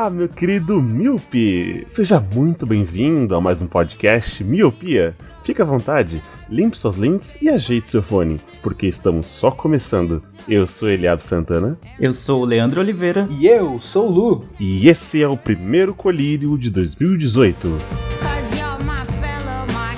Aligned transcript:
Olá, 0.00 0.08
meu 0.08 0.30
querido 0.30 0.80
Miope! 0.80 1.86
Seja 1.90 2.18
muito 2.18 2.64
bem-vindo 2.64 3.34
a 3.34 3.40
mais 3.40 3.60
um 3.60 3.66
podcast 3.66 4.42
Miopia. 4.42 5.14
Fique 5.44 5.60
à 5.60 5.64
vontade, 5.66 6.22
limpe 6.48 6.78
suas 6.78 6.96
lentes 6.96 7.36
e 7.42 7.50
ajeite 7.50 7.90
seu 7.90 8.02
fone, 8.02 8.40
porque 8.62 8.86
estamos 8.86 9.26
só 9.26 9.50
começando. 9.50 10.22
Eu 10.48 10.66
sou 10.66 10.88
Eliab 10.88 11.22
Santana 11.22 11.78
Eu 12.00 12.14
sou 12.14 12.40
o 12.40 12.46
Leandro 12.46 12.80
Oliveira. 12.80 13.28
E 13.30 13.46
eu 13.46 13.78
sou 13.78 14.08
o 14.08 14.10
Lu. 14.10 14.46
e 14.58 14.88
esse 14.88 15.22
é 15.22 15.28
o 15.28 15.36
primeiro 15.36 15.92
colírio 15.92 16.56
de 16.56 16.70
2018. 16.70 17.68
Cause 17.68 18.58
you're 18.58 18.82
my 18.82 19.04
fella, 19.20 19.66
my 19.66 19.94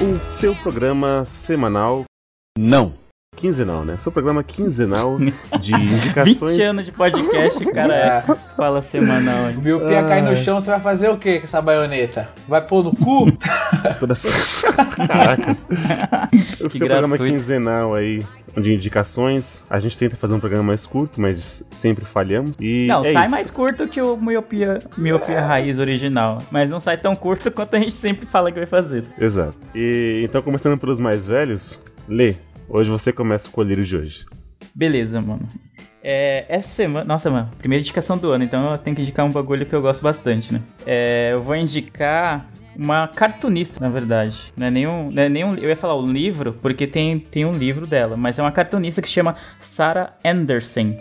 guy. 0.00 0.06
O 0.06 0.24
seu 0.24 0.54
programa 0.54 1.26
semanal, 1.26 2.04
Não. 2.58 3.01
Quinzenal, 3.42 3.84
né? 3.84 3.96
Seu 3.98 4.12
programa 4.12 4.42
quinzenal 4.44 5.18
de 5.18 5.72
20 5.76 5.82
indicações. 5.96 6.58
anos 6.60 6.84
de 6.86 6.92
podcast, 6.92 7.62
o 7.62 7.70
cara 7.74 7.94
é, 8.28 8.34
fala 8.56 8.80
semanal. 8.82 9.46
O 9.46 9.50
hein? 9.50 9.56
miopia 9.60 10.04
cai 10.04 10.20
Ah. 10.20 10.30
no 10.30 10.36
chão, 10.36 10.60
você 10.60 10.70
vai 10.70 10.80
fazer 10.80 11.08
o 11.08 11.16
que 11.16 11.38
com 11.40 11.44
essa 11.44 11.60
baioneta? 11.60 12.28
Vai 12.48 12.64
pôr 12.64 12.84
no 12.84 12.94
cu? 12.94 13.26
Toda... 13.98 14.14
Caraca. 15.06 15.56
O 16.60 16.68
Que 16.68 16.78
seu 16.78 16.86
programa 16.86 17.18
quinzenal 17.18 17.94
aí 17.94 18.24
de 18.56 18.72
indicações. 18.74 19.64
A 19.68 19.80
gente 19.80 19.96
tenta 19.98 20.14
fazer 20.16 20.34
um 20.34 20.40
programa 20.40 20.64
mais 20.64 20.86
curto, 20.86 21.20
mas 21.20 21.64
sempre 21.70 22.04
falhamos. 22.04 22.52
E 22.60 22.86
Não, 22.86 23.00
é 23.04 23.12
sai 23.12 23.22
isso. 23.22 23.30
mais 23.30 23.50
curto 23.50 23.88
que 23.88 24.00
o 24.00 24.16
Miopia, 24.16 24.78
Miopia 24.96 25.40
Raiz 25.40 25.78
original. 25.78 26.38
Mas 26.50 26.70
não 26.70 26.78
sai 26.78 26.96
tão 26.96 27.16
curto 27.16 27.50
quanto 27.50 27.74
a 27.74 27.78
gente 27.80 27.94
sempre 27.94 28.24
fala 28.26 28.52
que 28.52 28.58
vai 28.58 28.66
fazer. 28.66 29.04
Exato. 29.18 29.56
E 29.74 30.20
então, 30.24 30.42
começando 30.42 30.78
pelos 30.78 31.00
mais 31.00 31.26
velhos, 31.26 31.80
Lê, 32.08 32.34
hoje 32.68 32.90
você 32.90 33.12
começa 33.12 33.48
o 33.48 33.50
colírio 33.50 33.84
de 33.84 33.96
hoje. 33.96 34.26
Beleza, 34.74 35.20
mano. 35.20 35.48
É, 36.02 36.44
essa 36.48 36.68
semana. 36.68 37.04
Nossa, 37.04 37.30
mano, 37.30 37.50
primeira 37.58 37.80
indicação 37.80 38.18
do 38.18 38.30
ano, 38.30 38.42
então 38.42 38.72
eu 38.72 38.78
tenho 38.78 38.96
que 38.96 39.02
indicar 39.02 39.24
um 39.24 39.30
bagulho 39.30 39.64
que 39.64 39.74
eu 39.74 39.82
gosto 39.82 40.02
bastante, 40.02 40.52
né? 40.52 40.60
É, 40.84 41.32
eu 41.32 41.42
vou 41.42 41.54
indicar 41.54 42.46
uma 42.74 43.06
cartunista, 43.06 43.78
na 43.80 43.88
verdade. 43.88 44.52
Não 44.56 44.66
é 44.66 44.70
nenhum. 44.70 45.10
Não 45.10 45.22
é 45.22 45.28
nenhum 45.28 45.54
eu 45.56 45.68
ia 45.68 45.76
falar 45.76 45.94
o 45.94 46.04
livro, 46.04 46.54
porque 46.54 46.86
tem, 46.86 47.18
tem 47.18 47.44
um 47.44 47.52
livro 47.52 47.86
dela, 47.86 48.16
mas 48.16 48.38
é 48.38 48.42
uma 48.42 48.52
cartunista 48.52 49.00
que 49.00 49.08
se 49.08 49.14
chama 49.14 49.36
Sarah 49.60 50.14
Anderson. 50.24 50.96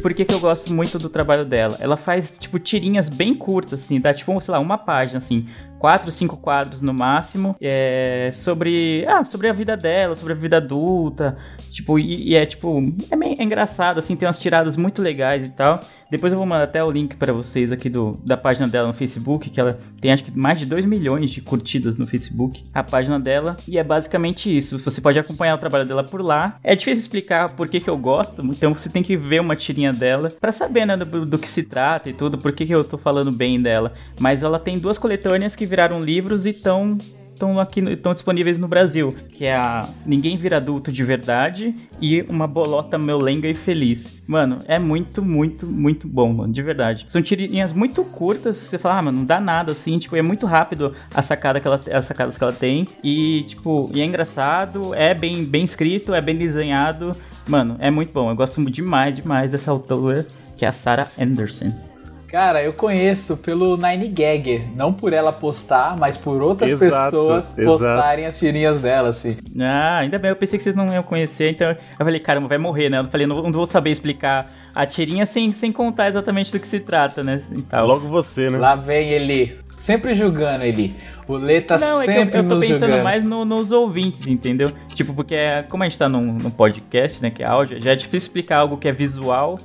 Por 0.00 0.14
que 0.14 0.24
que 0.24 0.34
eu 0.34 0.40
gosto 0.40 0.72
muito 0.72 0.98
do 0.98 1.08
trabalho 1.08 1.44
dela? 1.44 1.76
Ela 1.80 1.96
faz, 1.96 2.38
tipo, 2.38 2.58
tirinhas 2.58 3.08
bem 3.08 3.34
curtas, 3.34 3.84
assim, 3.84 4.00
dá, 4.00 4.12
tipo, 4.12 4.38
sei 4.40 4.52
lá, 4.52 4.58
uma 4.58 4.78
página, 4.78 5.18
assim, 5.18 5.48
quatro, 5.80 6.10
cinco 6.10 6.36
quadros 6.36 6.82
no 6.82 6.92
máximo, 6.92 7.56
é, 7.58 8.30
sobre, 8.34 9.06
ah, 9.08 9.24
sobre 9.24 9.48
a 9.48 9.52
vida 9.52 9.78
dela, 9.78 10.14
sobre 10.14 10.34
a 10.34 10.36
vida 10.36 10.58
adulta, 10.58 11.38
tipo, 11.72 11.98
e, 11.98 12.28
e 12.28 12.36
é, 12.36 12.44
tipo, 12.44 12.80
é, 13.10 13.16
bem, 13.16 13.34
é 13.38 13.42
engraçado, 13.42 13.98
assim, 13.98 14.14
tem 14.14 14.28
umas 14.28 14.38
tiradas 14.38 14.76
muito 14.76 15.00
legais 15.00 15.48
e 15.48 15.50
tal. 15.50 15.80
Depois 16.10 16.32
eu 16.32 16.38
vou 16.38 16.46
mandar 16.46 16.64
até 16.64 16.82
o 16.82 16.90
link 16.90 17.14
pra 17.16 17.32
vocês 17.32 17.70
aqui 17.70 17.88
do, 17.88 18.18
da 18.24 18.36
página 18.36 18.66
dela 18.66 18.88
no 18.88 18.92
Facebook, 18.92 19.48
que 19.48 19.60
ela 19.60 19.78
tem, 20.00 20.12
acho 20.12 20.24
que, 20.24 20.36
mais 20.36 20.58
de 20.58 20.66
2 20.66 20.84
milhões 20.84 21.30
de 21.30 21.40
curtidas 21.40 21.96
no 21.96 22.06
Facebook, 22.06 22.64
a 22.74 22.82
página 22.82 23.18
dela, 23.18 23.56
e 23.66 23.78
é 23.78 23.84
basicamente 23.84 24.54
isso. 24.54 24.78
Você 24.80 25.00
pode 25.00 25.18
acompanhar 25.18 25.54
o 25.54 25.58
trabalho 25.58 25.86
dela 25.86 26.02
por 26.02 26.20
lá. 26.20 26.58
É 26.64 26.74
difícil 26.74 27.02
explicar 27.02 27.50
por 27.50 27.68
que 27.68 27.80
que 27.80 27.88
eu 27.88 27.96
gosto, 27.96 28.42
então 28.44 28.74
você 28.74 28.90
tem 28.90 29.04
que 29.04 29.16
ver 29.16 29.40
uma 29.40 29.54
tirinha 29.54 29.92
dela 29.92 30.28
pra 30.40 30.50
saber, 30.50 30.84
né, 30.84 30.96
do, 30.96 31.24
do 31.24 31.38
que 31.38 31.48
se 31.48 31.62
trata 31.62 32.10
e 32.10 32.12
tudo, 32.12 32.36
por 32.36 32.52
que 32.52 32.66
que 32.66 32.74
eu 32.74 32.82
tô 32.82 32.98
falando 32.98 33.30
bem 33.30 33.62
dela. 33.62 33.92
Mas 34.18 34.42
ela 34.42 34.58
tem 34.58 34.78
duas 34.78 34.98
coletâneas 34.98 35.54
que 35.54 35.64
viraram 35.70 36.02
livros 36.02 36.44
e 36.44 36.50
estão 36.50 36.98
estão 37.40 37.58
aqui 37.58 37.80
estão 37.80 38.12
disponíveis 38.12 38.58
no 38.58 38.68
Brasil, 38.68 39.16
que 39.30 39.46
é 39.46 39.56
a 39.56 39.88
Ninguém 40.04 40.36
Vira 40.36 40.58
Adulto 40.58 40.92
de 40.92 41.02
Verdade 41.02 41.74
e 42.00 42.22
uma 42.28 42.46
bolota 42.46 42.98
meulenga 42.98 43.48
e 43.48 43.54
feliz. 43.54 44.20
Mano, 44.26 44.60
é 44.68 44.78
muito, 44.78 45.22
muito, 45.22 45.66
muito 45.66 46.06
bom, 46.06 46.32
mano, 46.32 46.52
de 46.52 46.62
verdade. 46.62 47.06
São 47.08 47.22
tirinhas 47.22 47.72
muito 47.72 48.04
curtas, 48.04 48.58
você 48.58 48.78
fala, 48.78 48.98
ah, 48.98 49.02
mano, 49.02 49.18
não 49.18 49.24
dá 49.24 49.40
nada 49.40 49.72
assim, 49.72 49.98
tipo, 49.98 50.14
é 50.14 50.22
muito 50.22 50.44
rápido 50.46 50.94
a 51.14 51.22
sacada 51.22 51.58
que 51.58 51.66
ela, 51.66 51.80
as 51.92 52.04
sacadas 52.04 52.36
que 52.36 52.44
ela 52.44 52.52
tem 52.52 52.86
e 53.02 53.44
tipo, 53.44 53.90
e 53.94 54.00
é 54.00 54.04
engraçado, 54.04 54.94
é 54.94 55.14
bem, 55.14 55.44
bem 55.44 55.64
escrito, 55.64 56.14
é 56.14 56.20
bem 56.20 56.36
desenhado. 56.36 57.12
Mano, 57.48 57.76
é 57.80 57.90
muito 57.90 58.12
bom. 58.12 58.30
Eu 58.30 58.36
gosto 58.36 58.62
demais, 58.70 59.14
demais 59.14 59.50
dessa 59.50 59.70
autora, 59.70 60.26
que 60.56 60.64
é 60.64 60.68
a 60.68 60.72
Sarah 60.72 61.08
Anderson. 61.18 61.89
Cara, 62.30 62.62
eu 62.62 62.72
conheço 62.72 63.36
pelo 63.38 63.76
Nine 63.76 64.06
Gag. 64.06 64.68
Não 64.76 64.92
por 64.92 65.12
ela 65.12 65.32
postar, 65.32 65.96
mas 65.98 66.16
por 66.16 66.40
outras 66.40 66.70
Exato, 66.70 67.10
pessoas 67.10 67.58
exato. 67.58 67.64
postarem 67.68 68.24
as 68.24 68.38
tirinhas 68.38 68.80
dela, 68.80 69.08
assim. 69.08 69.36
Ah, 69.60 69.98
ainda 69.98 70.16
bem, 70.16 70.30
eu 70.30 70.36
pensei 70.36 70.56
que 70.56 70.62
vocês 70.62 70.76
não 70.76 70.92
iam 70.92 71.02
conhecer, 71.02 71.50
então 71.50 71.68
eu 71.70 71.76
falei, 71.98 72.20
caramba, 72.20 72.46
vai 72.46 72.58
morrer, 72.58 72.88
né? 72.88 73.00
Eu 73.00 73.08
falei, 73.08 73.26
não, 73.26 73.42
não 73.42 73.50
vou 73.52 73.66
saber 73.66 73.90
explicar 73.90 74.48
a 74.72 74.86
tirinha 74.86 75.26
sem, 75.26 75.52
sem 75.52 75.72
contar 75.72 76.06
exatamente 76.08 76.52
do 76.52 76.60
que 76.60 76.68
se 76.68 76.78
trata, 76.78 77.24
né? 77.24 77.42
E 77.50 77.62
tal. 77.62 77.84
Logo 77.88 78.06
você, 78.08 78.48
né? 78.48 78.58
Lá 78.58 78.76
vem 78.76 79.10
ele. 79.10 79.58
Sempre 79.76 80.14
julgando 80.14 80.62
ele. 80.62 80.94
O 81.26 81.36
Lê 81.36 81.60
tá 81.60 81.78
não, 81.78 82.00
é 82.02 82.04
que 82.04 82.10
eu, 82.10 82.14
sempre 82.14 82.38
eu 82.38 82.42
tô 82.48 82.54
nos 82.54 82.60
pensando 82.60 82.80
julgando. 82.80 83.02
mais 83.02 83.24
no- 83.24 83.44
nos 83.44 83.72
ouvintes, 83.72 84.28
entendeu? 84.28 84.70
Tipo, 84.94 85.14
porque 85.14 85.34
é- 85.34 85.64
como 85.68 85.82
a 85.82 85.88
gente 85.88 85.98
tá 85.98 86.08
num, 86.08 86.32
num 86.34 86.50
podcast, 86.50 87.20
né, 87.22 87.30
que 87.30 87.42
é 87.42 87.48
áudio, 87.48 87.82
já 87.82 87.90
é 87.92 87.96
difícil 87.96 88.18
explicar 88.28 88.58
algo 88.58 88.76
que 88.76 88.86
é 88.86 88.92
visual 88.92 89.58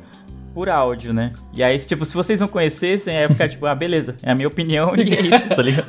por 0.55 0.69
áudio, 0.69 1.13
né? 1.13 1.33
E 1.51 1.61
aí, 1.61 1.77
tipo, 1.79 2.05
se 2.05 2.13
vocês 2.13 2.39
não 2.39 2.47
conhecessem, 2.47 3.13
ia 3.13 3.27
ficar 3.27 3.49
tipo, 3.49 3.65
ah, 3.65 3.75
beleza, 3.75 4.15
é 4.23 4.31
a 4.31 4.35
minha 4.35 4.47
opinião 4.47 4.95
e 4.95 5.13
é 5.13 5.21
isso, 5.21 5.49
tá 5.49 5.61
ligado? 5.61 5.87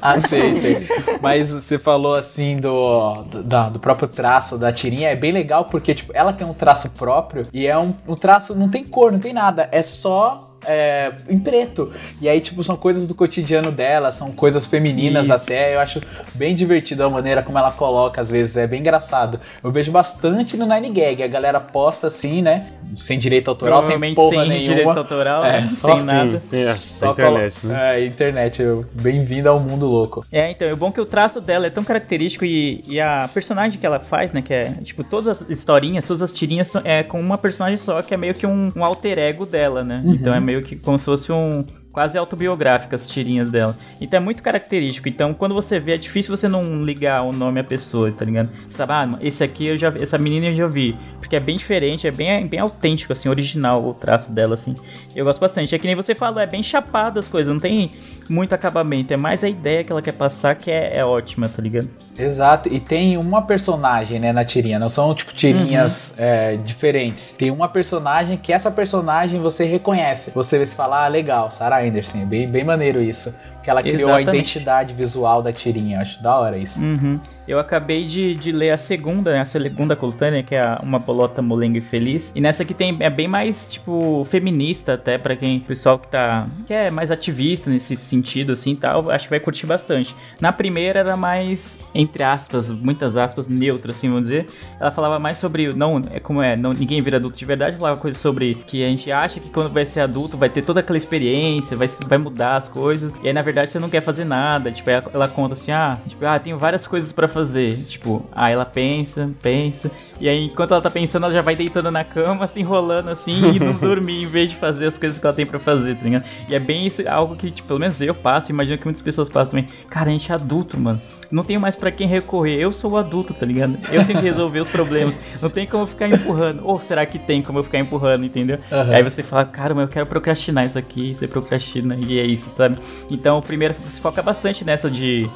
Mas 1.22 1.50
você 1.50 1.78
falou 1.78 2.16
assim 2.16 2.56
do, 2.56 3.22
do, 3.22 3.71
do 3.71 3.78
próprio 3.78 4.09
traço 4.09 4.59
da 4.59 4.72
tirinha, 4.72 5.09
é 5.09 5.15
bem 5.15 5.31
legal 5.31 5.66
porque 5.66 5.94
tipo, 5.94 6.10
ela 6.12 6.32
tem 6.32 6.44
um 6.44 6.53
traço 6.53 6.91
próprio 6.91 7.44
e 7.53 7.65
é 7.65 7.78
um, 7.78 7.94
um 8.09 8.16
traço, 8.16 8.56
não 8.56 8.69
tem 8.69 8.84
cor, 8.84 9.12
não 9.12 9.21
tem 9.21 9.32
nada, 9.32 9.69
é 9.71 9.82
só 9.82 10.55
é, 10.64 11.12
em 11.28 11.38
preto. 11.38 11.92
E 12.20 12.28
aí, 12.28 12.40
tipo, 12.40 12.62
são 12.64 12.76
coisas 12.76 13.06
do 13.06 13.14
cotidiano 13.14 13.70
dela, 13.72 14.10
são 14.10 14.32
coisas 14.32 14.64
femininas 14.66 15.26
Isso. 15.26 15.34
até. 15.34 15.74
Eu 15.74 15.80
acho 15.80 16.00
bem 16.34 16.54
divertido 16.54 17.04
a 17.04 17.10
maneira 17.10 17.42
como 17.42 17.58
ela 17.58 17.70
coloca, 17.72 18.20
às 18.20 18.30
vezes, 18.30 18.56
é 18.56 18.66
bem 18.66 18.80
engraçado. 18.80 19.40
Eu 19.62 19.70
vejo 19.70 19.90
bastante 19.92 20.56
no 20.56 20.66
Nine 20.66 20.90
Gag, 20.90 21.22
a 21.22 21.26
galera 21.28 21.60
posta 21.60 22.06
assim, 22.06 22.42
né? 22.42 22.64
Sem 22.82 23.18
direito 23.18 23.48
autoral, 23.48 23.82
sem 23.82 24.14
porra 24.14 24.30
sem 24.40 24.48
nenhuma. 24.48 24.74
direito 24.74 24.98
autoral, 24.98 25.44
É, 25.44 25.60
né? 25.62 25.68
só 25.72 25.96
sem 25.96 26.04
nada. 26.04 26.40
Sim, 26.40 26.56
é, 26.56 26.72
Só 26.72 27.08
a 27.08 27.12
internet, 27.12 27.60
colo- 27.60 27.72
né? 27.72 27.92
É, 28.00 28.04
internet. 28.06 28.62
Bem-vindo 28.92 29.48
ao 29.48 29.58
mundo 29.60 29.86
louco. 29.86 30.24
É, 30.30 30.50
então, 30.50 30.68
é 30.68 30.74
bom 30.74 30.90
que 30.92 31.00
o 31.00 31.06
traço 31.06 31.40
dela 31.40 31.66
é 31.66 31.70
tão 31.70 31.84
característico 31.84 32.44
e, 32.44 32.82
e 32.88 33.00
a 33.00 33.28
personagem 33.32 33.78
que 33.78 33.86
ela 33.86 33.98
faz, 33.98 34.32
né, 34.32 34.42
que 34.42 34.52
é, 34.52 34.70
tipo, 34.84 35.02
todas 35.04 35.42
as 35.42 35.50
historinhas, 35.50 36.04
todas 36.04 36.22
as 36.22 36.32
tirinhas 36.32 36.68
são, 36.68 36.82
é 36.84 37.02
com 37.02 37.20
uma 37.20 37.36
personagem 37.38 37.76
só, 37.76 38.02
que 38.02 38.14
é 38.14 38.16
meio 38.16 38.34
que 38.34 38.46
um, 38.46 38.72
um 38.74 38.84
alter 38.84 39.18
ego 39.18 39.44
dela, 39.46 39.82
né? 39.84 40.02
Então 40.06 40.34
é 40.34 40.40
meio 40.40 40.55
que 40.62 40.76
como 40.76 40.98
se 40.98 41.04
fosse 41.04 41.32
um 41.32 41.64
quase 41.97 42.19
autobiográficas 42.19 43.04
as 43.04 43.09
tirinhas 43.09 43.51
dela. 43.51 43.75
Então 43.98 44.19
é 44.19 44.21
muito 44.21 44.43
característico. 44.43 45.09
Então 45.09 45.33
quando 45.33 45.54
você 45.54 45.81
vê, 45.81 45.95
é 45.95 45.97
difícil 45.97 46.37
você 46.37 46.47
não 46.47 46.84
ligar 46.84 47.22
o 47.22 47.33
nome 47.33 47.59
à 47.59 47.65
pessoa, 47.65 48.13
tá 48.13 48.22
ligado? 48.22 48.51
Você 48.69 48.77
sabe, 48.77 48.93
ah, 48.93 49.19
esse 49.22 49.43
aqui 49.43 49.69
eu 49.69 49.78
já 49.78 49.89
vi, 49.89 50.03
essa 50.03 50.19
menina 50.19 50.48
eu 50.48 50.53
já 50.53 50.66
vi. 50.66 50.95
Porque 51.19 51.34
é 51.34 51.41
bem 51.41 51.57
diferente, 51.57 52.07
é 52.07 52.10
bem, 52.10 52.47
bem 52.47 52.60
autêntico, 52.60 53.15
assim, 53.15 53.31
original 53.31 53.83
o 53.83 53.95
traço 53.95 54.31
dela, 54.31 54.57
assim. 54.57 54.75
Eu 55.15 55.25
gosto 55.25 55.41
bastante. 55.41 55.75
É 55.75 55.78
que 55.78 55.87
nem 55.87 55.97
você 55.97 56.15
falou, 56.15 56.39
é 56.39 56.47
bem 56.47 56.63
chapado 56.63 57.19
as 57.19 57.27
coisas, 57.27 57.51
não 57.51 57.59
tem 57.59 57.91
muito 58.28 58.54
acabamento. 58.54 59.15
É 59.15 59.16
mais 59.16 59.43
a 59.43 59.48
ideia 59.48 59.83
que 59.83 59.91
ela 59.91 60.03
quer 60.03 60.13
passar 60.13 60.54
que 60.54 60.71
é, 60.71 60.98
é 60.98 61.04
ótima, 61.04 61.48
tá 61.48 61.63
ligado? 61.63 61.89
Exato, 62.19 62.72
e 62.72 62.81
tem 62.81 63.16
uma 63.19 63.43
personagem, 63.43 64.19
né, 64.19 64.33
na 64.33 64.45
tirinha, 64.45 64.78
não 64.78 64.89
são 64.89 65.15
tipo 65.15 65.34
tirinhas 65.34 66.15
é, 66.16 66.57
diferentes. 66.57 67.37
Tem 67.37 67.51
uma 67.51 67.69
personagem 67.69 68.39
que 68.39 68.53
essa 68.53 68.71
personagem 68.71 69.41
você 69.41 69.65
reconhece. 69.65 70.31
Você 70.34 70.59
vê 70.59 70.66
se 70.66 70.75
fala, 70.75 71.04
ah, 71.04 71.09
legal, 71.09 71.51
Sarah 71.51 71.85
Anderson. 71.88 72.18
É 72.22 72.24
bem, 72.24 72.48
bem 72.48 72.65
maneiro 72.65 73.00
isso. 73.03 73.38
Porque 73.54 73.71
ela 73.71 73.83
criou 73.83 74.10
a 74.12 74.21
Exatamente. 74.21 74.38
identidade 74.38 74.94
visual 74.94 75.42
da 75.42 75.53
tirinha. 75.53 76.00
Acho 76.00 76.22
da 76.22 76.36
hora 76.38 76.59
isso. 76.59 76.80
Uhum. 76.83 77.21
Eu 77.47 77.59
acabei 77.59 78.04
de, 78.04 78.34
de 78.34 78.51
ler 78.51 78.71
a 78.71 78.78
segunda, 78.78 79.33
né, 79.33 79.41
a 79.41 79.47
segunda 79.47 79.95
coletânea, 79.95 80.43
que 80.43 80.54
é 80.54 80.60
a 80.60 80.81
Uma 80.83 80.98
Bolota 80.98 81.41
Molenga 81.41 81.78
e 81.78 81.81
Feliz. 81.81 82.33
E 82.34 82.41
nessa 82.41 82.63
aqui 82.63 82.75
tem, 82.75 82.97
é 83.01 83.09
bem 83.09 83.28
mais, 83.28 83.71
tipo, 83.71 84.25
feminista 84.28 84.95
até, 84.95 85.16
pra 85.16 85.37
quem, 85.37 85.60
pessoal 85.60 85.98
que 85.98 86.09
tá, 86.09 86.48
que 86.66 86.72
é 86.75 86.91
mais 86.91 87.10
ativista 87.10 87.71
nesse 87.71 87.97
sentido, 87.97 88.53
assim, 88.53 88.75
tal, 88.75 89.10
acho 89.10 89.27
que 89.27 89.31
vai 89.31 89.41
curtir 89.41 89.66
bastante. 89.66 90.15
Na 90.41 90.53
primeira 90.53 91.01
era 91.01 91.16
mais, 91.16 91.78
entre 91.95 92.22
aspas, 92.22 92.71
muitas 92.71 93.16
aspas, 93.16 93.47
neutra, 93.47 93.93
assim, 93.93 94.09
vamos 94.09 94.22
dizer. 94.22 94.47
Ela 94.81 94.91
falava 94.91 95.19
mais 95.19 95.37
sobre, 95.37 95.72
não, 95.72 96.01
é 96.10 96.19
como 96.19 96.43
é, 96.43 96.57
não, 96.57 96.72
ninguém 96.72 97.01
vira 97.01 97.16
adulto 97.19 97.39
de 97.39 97.45
verdade, 97.45 97.78
falava 97.78 98.01
coisas 98.01 98.21
sobre 98.21 98.54
que 98.54 98.83
a 98.83 98.87
gente 98.87 99.10
acha 99.13 99.39
que 99.39 99.51
quando 99.51 99.72
vai 99.72 99.87
ser 99.87 100.01
adulto 100.01 100.37
vai 100.37 100.48
ter 100.48 100.65
toda 100.65 100.81
aquela 100.81 100.98
experiência, 100.98 101.77
vai, 101.77 101.89
vai 101.89 102.19
mudar 102.19 102.57
as 102.57 102.66
coisas. 102.66 103.13
E 103.22 103.28
aí, 103.28 103.33
na 103.33 103.43
verdade, 103.43 103.69
você 103.69 103.78
não 103.78 103.89
quer 103.89 104.03
fazer 104.03 104.25
nada. 104.25 104.71
Tipo, 104.72 104.91
ela, 104.91 105.04
ela 105.15 105.28
conta 105.28 105.54
assim, 105.54 105.71
ah, 105.71 105.98
tipo, 106.09 106.25
ah, 106.27 106.39
tenho 106.39 106.59
várias 106.59 106.87
coisas 106.87 107.13
pra 107.13 107.28
fazer. 107.36 107.84
Tipo, 107.84 108.24
aí 108.33 108.54
ela 108.54 108.65
pensa, 108.65 109.30
pensa. 109.42 109.91
E 110.18 110.27
aí, 110.28 110.44
enquanto 110.44 110.72
ela 110.72 110.80
tá 110.80 110.91
pensando, 110.91 111.24
ela 111.24 111.34
já 111.34 111.42
vai 111.42 111.54
deitando 111.54 111.91
na 111.91 112.03
cama, 112.03 112.47
se 112.47 112.59
enrolando 112.59 113.10
assim, 113.10 113.54
e 113.54 113.60
não 113.60 113.74
dormir 113.77 114.22
em 114.22 114.27
vez 114.27 114.50
de 114.50 114.56
fazer 114.56 114.86
as 114.86 114.97
coisas 114.97 115.18
que 115.18 115.27
ela 115.27 115.36
tem 115.36 115.44
pra 115.44 115.59
fazer, 115.59 115.97
tá 115.97 116.04
ligado? 116.04 116.24
E 116.48 116.54
é 116.54 116.59
bem 116.59 116.86
isso, 116.86 117.03
algo 117.06 117.36
que, 117.36 117.50
tipo, 117.50 117.68
pelo 117.68 117.78
menos 117.78 118.00
eu 118.00 118.15
passo, 118.15 118.50
imagino 118.50 118.78
que 118.78 118.84
muitas 118.84 119.03
pessoas 119.03 119.28
passam 119.28 119.50
também. 119.50 119.66
Cara, 119.91 120.09
a 120.09 120.12
gente 120.12 120.33
é 120.33 120.34
adulto, 120.34 120.80
mano. 120.80 121.00
Não 121.30 121.42
tenho 121.42 121.60
mais 121.60 121.77
pra 121.77 121.91
quem 121.91 122.06
recorrer. 122.06 122.54
Eu 122.54 122.71
sou 122.72 122.92
o 122.92 122.97
adulto, 122.97 123.34
tá 123.34 123.44
ligado? 123.44 123.78
Eu 123.92 124.06
tenho 124.06 124.21
que 124.21 124.24
resolver 124.24 124.60
os 124.60 124.68
problemas. 124.68 125.18
Não 125.42 125.50
tem 125.50 125.66
como 125.66 125.83
eu 125.83 125.86
ficar 125.86 126.09
empurrando. 126.09 126.60
Ou 126.65 126.80
será 126.80 127.04
que 127.04 127.18
tem 127.18 127.42
como 127.42 127.59
eu 127.59 127.65
ficar 127.65 127.78
empurrando, 127.78 128.24
entendeu? 128.24 128.59
Aham. 128.71 128.94
Aí 128.94 129.03
você 129.03 129.22
fala, 129.22 129.44
cara, 129.44 129.74
mas 129.74 129.83
eu 129.83 129.88
quero 129.88 130.06
procrastinar 130.06 130.65
isso 130.65 130.78
aqui. 130.78 131.15
Você 131.15 131.27
procrastina 131.27 131.97
e 131.97 132.21
é 132.21 132.24
isso, 132.24 132.53
sabe? 132.56 132.78
Então, 133.10 133.38
o 133.38 133.42
primeiro 133.42 133.74
se 133.92 134.00
foca 134.00 134.22
bastante 134.22 134.65
nessa 134.65 134.88
de 134.88 135.28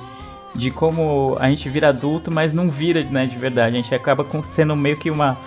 de 0.54 0.70
como 0.70 1.36
a 1.38 1.48
gente 1.48 1.68
vira 1.68 1.88
adulto, 1.88 2.30
mas 2.30 2.52
não 2.52 2.68
vira, 2.68 3.02
né, 3.02 3.26
de 3.26 3.36
verdade. 3.36 3.76
A 3.76 3.80
gente 3.80 3.94
acaba 3.94 4.26
sendo 4.42 4.76
meio 4.76 4.96
que 4.96 5.10
uma 5.10 5.38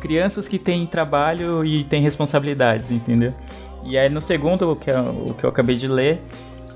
crianças 0.00 0.48
que 0.48 0.58
têm 0.58 0.84
trabalho 0.84 1.64
e 1.64 1.84
têm 1.84 2.02
responsabilidades, 2.02 2.90
entendeu? 2.90 3.32
E 3.84 3.96
aí 3.96 4.08
no 4.08 4.20
segundo, 4.20 4.72
o 4.72 4.76
que 4.76 4.90
eu, 4.90 5.26
o 5.28 5.34
que 5.34 5.44
eu 5.44 5.50
acabei 5.50 5.76
de 5.76 5.86
ler, 5.86 6.20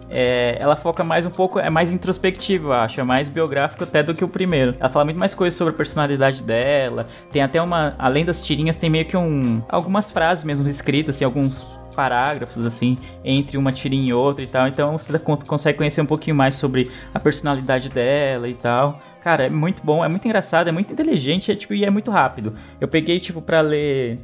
é, 0.09 0.57
ela 0.61 0.77
foca 0.77 1.03
mais 1.03 1.27
um 1.27 1.31
pouco, 1.31 1.59
é 1.59 1.69
mais 1.69 1.91
introspectivo, 1.91 2.69
eu 2.69 2.73
acho, 2.73 3.01
é 3.01 3.03
mais 3.03 3.29
biográfico 3.29 3.83
até 3.83 4.03
do 4.03 4.15
que 4.15 4.25
o 4.25 4.29
primeiro. 4.29 4.77
Ela 4.79 4.89
fala 4.89 5.05
muito 5.05 5.19
mais 5.19 5.35
coisas 5.35 5.57
sobre 5.57 5.75
a 5.75 5.77
personalidade 5.77 6.43
dela, 6.43 7.09
tem 7.31 7.43
até 7.43 7.61
uma, 7.61 7.95
além 7.99 8.25
das 8.25 8.45
tirinhas, 8.45 8.77
tem 8.77 8.89
meio 8.89 9.07
que 9.07 9.17
um, 9.17 9.61
algumas 9.69 10.11
frases 10.11 10.45
mesmo 10.45 10.67
escritas, 10.69 11.17
assim, 11.17 11.25
alguns 11.25 11.81
parágrafos, 11.97 12.65
assim, 12.65 12.97
entre 13.25 13.57
uma 13.59 13.73
tirinha 13.73 14.11
e 14.11 14.13
outra 14.13 14.45
e 14.45 14.47
tal, 14.47 14.69
então 14.69 14.97
você 14.97 15.19
con- 15.19 15.39
consegue 15.39 15.79
conhecer 15.79 16.01
um 16.01 16.07
pouquinho 16.07 16.37
mais 16.37 16.55
sobre 16.55 16.89
a 17.13 17.19
personalidade 17.19 17.89
dela 17.89 18.47
e 18.49 18.55
tal. 18.55 19.01
Cara, 19.23 19.47
é 19.47 19.51
muito 19.51 19.81
bom, 19.83 20.05
é 20.05 20.09
muito 20.09 20.25
engraçado, 20.25 20.69
é 20.69 20.73
muito 20.73 20.93
inteligente, 20.93 21.51
é, 21.51 21.57
tipo, 21.57 21.75
e 21.75 21.85
é 21.85 21.91
muito 21.91 22.11
rápido. 22.13 22.55
Eu 22.81 22.87
peguei, 22.87 23.19
tipo, 23.19 23.41
pra 23.43 23.61
ler 23.61 24.21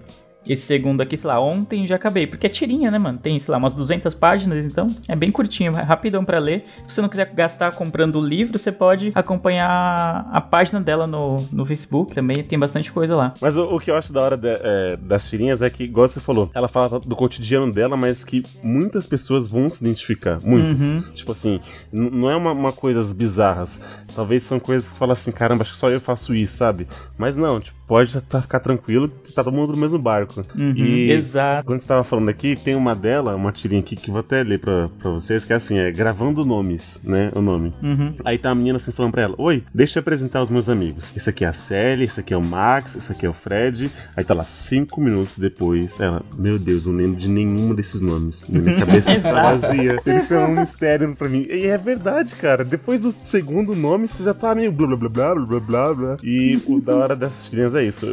esse 0.49 0.63
segundo 0.67 1.01
aqui, 1.01 1.17
sei 1.17 1.29
lá, 1.29 1.41
ontem 1.41 1.87
já 1.87 1.97
acabei. 1.97 2.27
Porque 2.27 2.47
é 2.47 2.51
tirinha, 2.51 2.91
né, 2.91 2.99
mano? 2.99 3.19
Tem, 3.19 3.39
sei 3.39 3.53
lá, 3.53 3.59
umas 3.59 3.75
200 3.75 4.13
páginas, 4.15 4.65
então 4.65 4.89
é 5.09 5.15
bem 5.17 5.31
curtinho, 5.31 5.73
é 5.77 5.83
rapidão 5.83 6.25
pra 6.25 6.39
ler. 6.39 6.65
Se 6.87 6.95
você 6.95 7.03
não 7.03 7.09
quiser 7.09 7.33
gastar 7.33 7.73
comprando 7.73 8.17
o 8.17 8.25
livro, 8.25 8.59
você 8.59 8.73
pode 8.73 9.13
acompanhar 9.15 10.29
a 10.33 10.41
página 10.41 10.81
dela 10.81 11.07
no, 11.07 11.37
no 11.53 11.65
Facebook 11.67 12.15
também, 12.15 12.43
tem 12.43 12.59
bastante 12.59 12.93
coisa 12.93 13.15
lá. 13.15 13.35
Mas 13.41 13.57
o, 13.57 13.65
o 13.65 13.79
que 13.81 13.91
eu 13.91 13.97
acho 13.97 14.13
da 14.13 14.23
hora 14.23 14.37
de- 14.37 14.49
é, 14.61 14.97
das 14.97 15.29
tirinhas 15.29 15.63
é 15.63 15.71
que, 15.71 15.85
igual 15.85 16.09
você 16.09 16.21
falou, 16.21 16.51
ela 16.55 16.69
fala 16.69 17.01
do 17.01 17.17
cotidiano 17.17 17.71
dela, 17.73 17.97
mas 17.97 18.25
que 18.25 18.43
muitas 18.63 19.07
pessoas 19.07 19.47
vão 19.47 19.69
se 19.71 19.83
identificar. 19.83 20.39
Muitas. 20.43 20.81
Uhum. 20.83 21.03
Tipo 21.15 21.33
assim, 21.33 21.61
não 21.93 22.31
é 22.31 22.37
uma, 22.37 22.53
uma 22.53 22.73
coisas 22.73 23.13
bizarras. 23.13 23.81
Talvez 24.15 24.43
são 24.43 24.59
coisas 24.61 24.87
que 24.87 24.93
você 24.95 24.99
fala 24.99 25.13
assim, 25.13 25.33
caramba, 25.33 25.63
acho 25.63 25.73
que 25.73 25.79
só 25.79 25.89
eu 25.89 26.01
faço 26.01 26.35
isso, 26.35 26.57
sabe? 26.57 26.87
Mas 27.19 27.37
não, 27.37 27.59
tipo, 27.61 27.77
pode 27.93 28.19
tá- 28.23 28.41
ficar 28.41 28.59
tranquilo 28.61 29.07
que 29.23 29.35
tá 29.35 29.45
todo 29.45 29.53
mundo 29.55 29.73
no 29.73 29.77
mesmo 29.79 29.99
barco. 29.99 30.41
Uhum, 30.57 30.73
E 30.79 31.11
Exato. 31.11 31.67
quando 31.67 31.81
você 31.83 31.89
tava 31.89 32.03
falando 32.03 32.31
aqui, 32.31 32.57
tem 32.57 32.75
uma 32.75 32.95
dela, 32.95 33.37
uma 33.37 33.53
tirinha 33.53 33.81
aqui 33.81 33.95
que 33.95 34.09
eu 34.09 34.13
vou 34.13 34.21
até 34.21 34.43
ler 34.43 34.59
pra, 34.61 34.89
pra 34.89 35.11
vocês, 35.11 35.45
que 35.45 35.53
é 35.53 35.57
assim, 35.57 35.79
é 35.79 35.91
gravando 35.91 36.43
nomes, 36.43 37.03
né? 37.05 37.31
O 37.35 37.43
nome. 37.43 37.75
Uhum. 37.83 38.15
Aí 38.25 38.39
tá 38.39 38.49
a 38.51 38.55
menina 38.55 38.77
assim 38.77 38.93
falando 38.93 39.13
pra 39.13 39.23
ela: 39.25 39.35
Oi, 39.37 39.63
deixa 39.75 39.99
eu 39.99 40.01
apresentar 40.01 40.41
os 40.41 40.49
meus 40.49 40.71
amigos. 40.71 41.15
Esse 41.15 41.29
aqui 41.29 41.45
é 41.45 41.49
a 41.49 41.53
Sally, 41.53 42.05
esse 42.05 42.19
aqui 42.21 42.33
é 42.33 42.37
o 42.37 42.43
Max, 42.45 42.97
esse 42.97 43.13
aqui 43.13 43.27
é 43.27 43.29
o 43.29 43.35
Fred. 43.35 43.91
Aí 44.17 44.25
tá 44.25 44.33
lá, 44.33 44.45
cinco 44.45 44.99
minutos 44.99 45.37
depois. 45.37 46.01
Ela, 46.01 46.23
meu 46.39 46.59
Deus, 46.59 46.87
não 46.87 46.95
lembro 46.95 47.21
de 47.21 47.29
nenhum 47.29 47.75
desses 47.75 48.01
nomes. 48.01 48.49
Minha 48.49 48.75
cabeça 48.77 49.13
está 49.15 49.33
vazia. 49.51 50.01
Eles 50.07 50.25
são 50.25 50.47
um 50.51 50.55
mistério 50.61 51.15
pra 51.15 51.29
mim. 51.29 51.45
E 51.47 51.67
é 51.67 51.77
verdade, 51.77 52.35
cara. 52.37 52.65
Depois 52.65 53.03
do 53.03 53.13
segundo 53.23 53.77
nome, 53.77 54.09
você 54.09 54.23
já 54.25 54.33
tá 54.33 54.55
meio 54.55 54.73
blá 54.73 54.87
blá 54.87 54.97
blá 54.97 55.09
blá 55.09 55.35
blá 55.35 55.61
blá 55.61 55.95
blá. 55.95 56.17
E 56.25 56.59
o 56.67 56.81
da 56.81 56.97
hora 56.97 57.15
dessas 57.15 57.49
tirinhas 57.51 57.75
é 57.83 57.87
isso. 57.89 58.07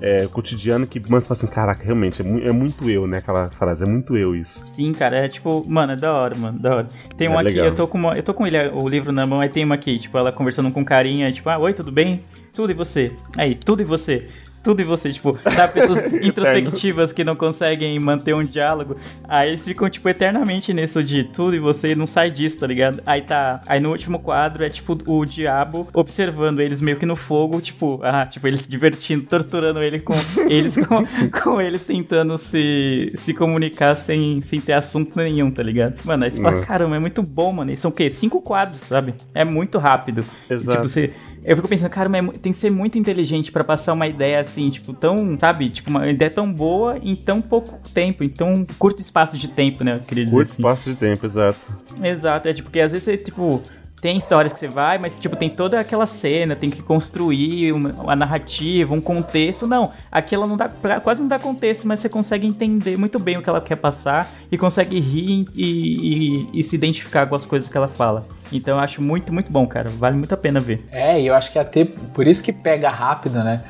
É, 0.00 0.22
é 0.22 0.26
cotidiano 0.26 0.86
que 0.86 0.98
mano, 1.00 1.20
você 1.22 1.28
fala 1.28 1.38
assim: 1.38 1.46
caraca, 1.46 1.82
realmente, 1.82 2.20
é, 2.20 2.24
mu- 2.24 2.40
é 2.40 2.52
muito 2.52 2.88
eu, 2.90 3.06
né? 3.06 3.18
Aquela 3.18 3.48
frase, 3.50 3.84
é 3.84 3.86
muito 3.88 4.16
eu 4.16 4.34
isso. 4.34 4.64
Sim, 4.64 4.92
cara, 4.92 5.16
é 5.18 5.28
tipo, 5.28 5.62
mano, 5.68 5.92
é 5.92 5.96
da 5.96 6.12
hora, 6.12 6.36
mano, 6.36 6.58
da 6.58 6.76
hora. 6.76 6.88
Tem 7.16 7.26
É 7.26 7.30
um 7.30 7.38
aqui, 7.38 7.48
legal. 7.48 7.66
eu 7.66 7.74
tô 7.74 7.86
com 7.88 7.98
uma, 7.98 8.16
eu 8.16 8.22
tô 8.22 8.34
com 8.34 8.46
ele, 8.46 8.58
o 8.68 8.88
livro 8.88 9.12
na 9.12 9.26
mão, 9.26 9.40
aí 9.40 9.48
tem 9.48 9.64
uma 9.64 9.76
aqui, 9.76 9.98
tipo, 9.98 10.16
ela 10.18 10.32
conversando 10.32 10.70
com 10.70 10.84
carinha, 10.84 11.30
tipo, 11.30 11.48
ah, 11.48 11.58
oi, 11.58 11.72
tudo 11.72 11.90
bem? 11.92 12.22
Tudo 12.52 12.70
e 12.70 12.74
você? 12.74 13.12
Aí, 13.36 13.54
tudo 13.54 13.82
e 13.82 13.84
você? 13.84 14.28
Tudo 14.64 14.80
e 14.80 14.84
você, 14.84 15.12
tipo, 15.12 15.34
tá, 15.34 15.68
pessoas 15.68 16.02
introspectivas 16.24 17.12
que 17.12 17.22
não 17.22 17.36
conseguem 17.36 17.98
manter 18.00 18.34
um 18.34 18.42
diálogo, 18.44 18.96
aí 19.28 19.50
eles 19.50 19.64
ficam, 19.64 19.88
tipo, 19.90 20.08
eternamente 20.08 20.72
nisso 20.72 21.02
de 21.04 21.22
tudo 21.24 21.54
e 21.54 21.58
você 21.58 21.92
e 21.92 21.94
não 21.94 22.06
sai 22.06 22.30
disso, 22.30 22.60
tá 22.60 22.66
ligado? 22.66 23.02
Aí 23.04 23.20
tá, 23.22 23.60
aí 23.68 23.78
no 23.78 23.90
último 23.90 24.18
quadro 24.18 24.64
é, 24.64 24.70
tipo, 24.70 24.98
o 25.06 25.24
diabo 25.26 25.86
observando 25.92 26.60
eles 26.60 26.80
meio 26.80 26.96
que 26.96 27.04
no 27.04 27.14
fogo, 27.14 27.60
tipo, 27.60 28.00
ah, 28.02 28.24
tipo, 28.24 28.48
eles 28.48 28.62
se 28.62 28.68
divertindo, 28.70 29.24
torturando 29.26 29.82
ele 29.82 30.00
com 30.00 30.14
eles, 30.48 30.74
com, 30.76 31.02
com 31.42 31.60
eles 31.60 31.84
tentando 31.84 32.38
se, 32.38 33.12
se 33.16 33.34
comunicar 33.34 33.96
sem, 33.96 34.40
sem 34.40 34.60
ter 34.60 34.72
assunto 34.72 35.14
nenhum, 35.16 35.50
tá 35.50 35.62
ligado? 35.62 35.96
Mano, 36.04 36.24
aí 36.24 36.30
você 36.30 36.40
fala, 36.40 36.54
Uhum. 36.56 36.64
caramba, 36.64 36.96
é 36.96 36.98
muito 36.98 37.22
bom, 37.22 37.52
mano. 37.52 37.70
E 37.72 37.76
são 37.76 37.90
o 37.90 37.94
quê? 37.94 38.10
Cinco 38.10 38.40
quadros, 38.40 38.80
sabe? 38.80 39.12
É 39.34 39.44
muito 39.44 39.76
rápido. 39.78 40.24
E, 40.48 40.52
Exato. 40.54 40.70
tipo, 40.78 40.88
você. 40.88 41.12
Eu 41.44 41.56
fico 41.56 41.68
pensando, 41.68 41.90
cara, 41.90 42.08
mas 42.08 42.26
é 42.26 42.32
tem 42.38 42.52
que 42.52 42.58
ser 42.58 42.70
muito 42.70 42.96
inteligente 42.96 43.52
pra 43.52 43.62
passar 43.62 43.92
uma 43.92 44.06
ideia 44.06 44.40
assim, 44.40 44.70
tipo, 44.70 44.94
tão, 44.94 45.38
sabe? 45.38 45.68
Tipo, 45.68 45.90
uma 45.90 46.08
ideia 46.10 46.30
tão 46.30 46.50
boa 46.50 46.96
em 47.02 47.14
tão 47.14 47.42
pouco 47.42 47.78
tempo, 47.90 48.24
em 48.24 48.30
tão 48.30 48.66
curto 48.78 49.02
espaço 49.02 49.36
de 49.36 49.48
tempo, 49.48 49.84
né? 49.84 49.96
Eu 49.96 50.00
queria 50.00 50.24
dizer 50.24 50.36
Curto 50.36 50.50
assim. 50.50 50.62
espaço 50.62 50.90
de 50.90 50.96
tempo, 50.96 51.26
exato. 51.26 51.58
Exato, 52.02 52.48
é 52.48 52.54
tipo, 52.54 52.64
porque 52.68 52.80
às 52.80 52.92
vezes 52.92 53.04
você, 53.04 53.18
tipo, 53.18 53.60
tem 54.04 54.18
histórias 54.18 54.52
que 54.52 54.58
você 54.60 54.68
vai, 54.68 54.98
mas, 54.98 55.18
tipo, 55.18 55.34
tem 55.34 55.48
toda 55.48 55.80
aquela 55.80 56.06
cena, 56.06 56.54
tem 56.54 56.68
que 56.68 56.82
construir 56.82 57.72
uma, 57.72 57.88
uma 57.88 58.14
narrativa, 58.14 58.92
um 58.92 59.00
contexto. 59.00 59.66
Não, 59.66 59.92
aqui 60.12 60.36
não 60.36 60.58
dá, 60.58 60.68
quase 61.02 61.22
não 61.22 61.28
dá 61.28 61.38
contexto, 61.38 61.88
mas 61.88 62.00
você 62.00 62.08
consegue 62.10 62.46
entender 62.46 62.98
muito 62.98 63.18
bem 63.18 63.38
o 63.38 63.42
que 63.42 63.48
ela 63.48 63.62
quer 63.62 63.76
passar 63.76 64.30
e 64.52 64.58
consegue 64.58 65.00
rir 65.00 65.46
e, 65.54 66.48
e- 66.52 66.60
e 66.60 66.62
se 66.62 66.76
identificar 66.76 67.26
com 67.26 67.34
as 67.34 67.46
coisas 67.46 67.66
que 67.66 67.74
ela 67.78 67.88
fala. 67.88 68.26
Então 68.52 68.76
eu 68.76 68.80
acho 68.84 69.00
muito, 69.00 69.32
muito 69.32 69.50
bom, 69.50 69.66
cara. 69.66 69.88
Vale 69.88 70.18
muito 70.18 70.34
a 70.34 70.36
pena 70.36 70.60
ver. 70.60 70.86
É, 70.92 71.18
e 71.18 71.26
eu 71.26 71.34
acho 71.34 71.50
que 71.50 71.58
até 71.58 71.86
por 71.86 72.26
isso 72.26 72.42
que 72.44 72.52
pega 72.52 72.90
rápido, 72.90 73.42
né? 73.42 73.64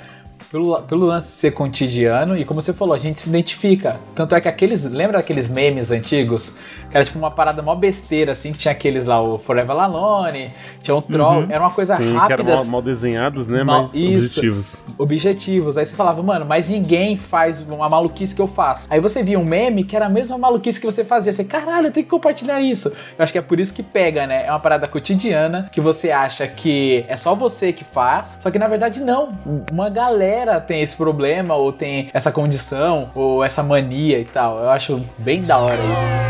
Pelo, 0.51 0.81
pelo 0.83 1.07
lance 1.07 1.29
de 1.29 1.35
ser 1.35 1.51
cotidiano, 1.53 2.37
e 2.37 2.45
como 2.45 2.63
você 2.63 2.73
falou, 2.73 2.95
a 2.95 2.99
gente 2.99 3.19
se 3.19 3.29
identifica. 3.29 3.99
Tanto 4.15 4.35
é 4.35 4.41
que 4.41 4.49
aqueles. 4.49 4.85
Lembra 4.85 5.19
daqueles 5.19 5.49
memes 5.49 5.91
antigos? 5.91 6.55
Que 6.91 6.97
era 6.97 7.05
tipo 7.05 7.19
uma 7.19 7.31
parada 7.31 7.61
mó 7.61 7.75
besteira, 7.75 8.33
assim, 8.33 8.53
que 8.53 8.59
tinha 8.59 8.73
aqueles 8.73 9.05
lá, 9.07 9.19
o 9.21 9.39
Forever 9.39 9.77
Alone, 9.77 10.53
tinha 10.81 10.95
o 10.95 11.03
Troll, 11.03 11.41
Uhum. 11.43 11.47
era 11.51 11.61
uma 11.61 11.71
coisa 11.71 11.97
Sim, 11.97 12.05
que 12.07 12.13
rápida. 12.13 12.43
eram 12.53 12.63
mal, 12.63 12.65
mal 12.67 12.83
desenhados, 12.83 13.49
né? 13.49 13.65
Mal- 13.65 13.83
mas 13.85 13.95
isso. 13.95 14.39
objetivos. 14.41 14.85
objetivos. 14.99 15.79
Aí 15.79 15.87
você 15.87 15.97
falava, 15.97 16.23
mano, 16.23 16.45
mas 16.45 16.69
ninguém 16.69 17.17
faz 17.17 17.61
uma 17.63 17.89
maluquice 17.89 18.35
que 18.35 18.41
eu 18.43 18.47
faço. 18.47 18.87
Aí 18.91 19.01
você 19.01 19.23
via 19.23 19.39
um 19.39 19.45
meme 19.45 19.83
que 19.83 19.97
era 19.97 20.07
a 20.07 20.11
mesma 20.11 20.39
maluquice 20.39 20.79
que 20.79 20.87
você 20.87 21.05
fazia. 21.05 21.33
Você, 21.33 21.45
caralho, 21.45 21.89
eu 21.89 21.93
tenho 21.93 22.05
que 22.05 22.11
compartilhar 22.11 22.61
isso. 22.61 22.89
Eu 23.19 23.23
acho 23.25 23.33
que 23.33 23.39
é 23.39 23.43
por 23.43 23.59
isso 23.59 23.75
que 23.75 23.83
pega, 23.83 24.27
né? 24.27 24.47
É 24.47 24.51
uma 24.51 24.61
parada 24.61 24.87
cotidiana 24.87 25.69
que 25.73 25.81
você 25.81 26.11
acha 26.13 26.47
que 26.47 27.05
é 27.09 27.17
só 27.17 27.35
você 27.35 27.73
que 27.73 27.83
faz. 27.85 28.37
Só 28.41 28.51
que 28.51 28.59
na 28.59 28.69
verdade 28.69 29.01
não. 29.03 29.33
Uma 29.73 29.89
galera 29.91 30.34
tem 30.67 30.83
esse 30.83 30.97
problema, 30.97 31.55
ou 31.55 31.73
tem 31.73 32.11
essa 32.13 32.31
condição, 32.33 33.11
ou 33.15 33.45
essa 33.45 33.63
mania 33.63 34.19
e 34.19 34.25
tal. 34.25 34.59
Eu 34.59 34.71
acho 34.71 35.05
bem 35.19 35.43
da 35.43 35.59
hora 35.59 35.75
isso. 35.77 36.25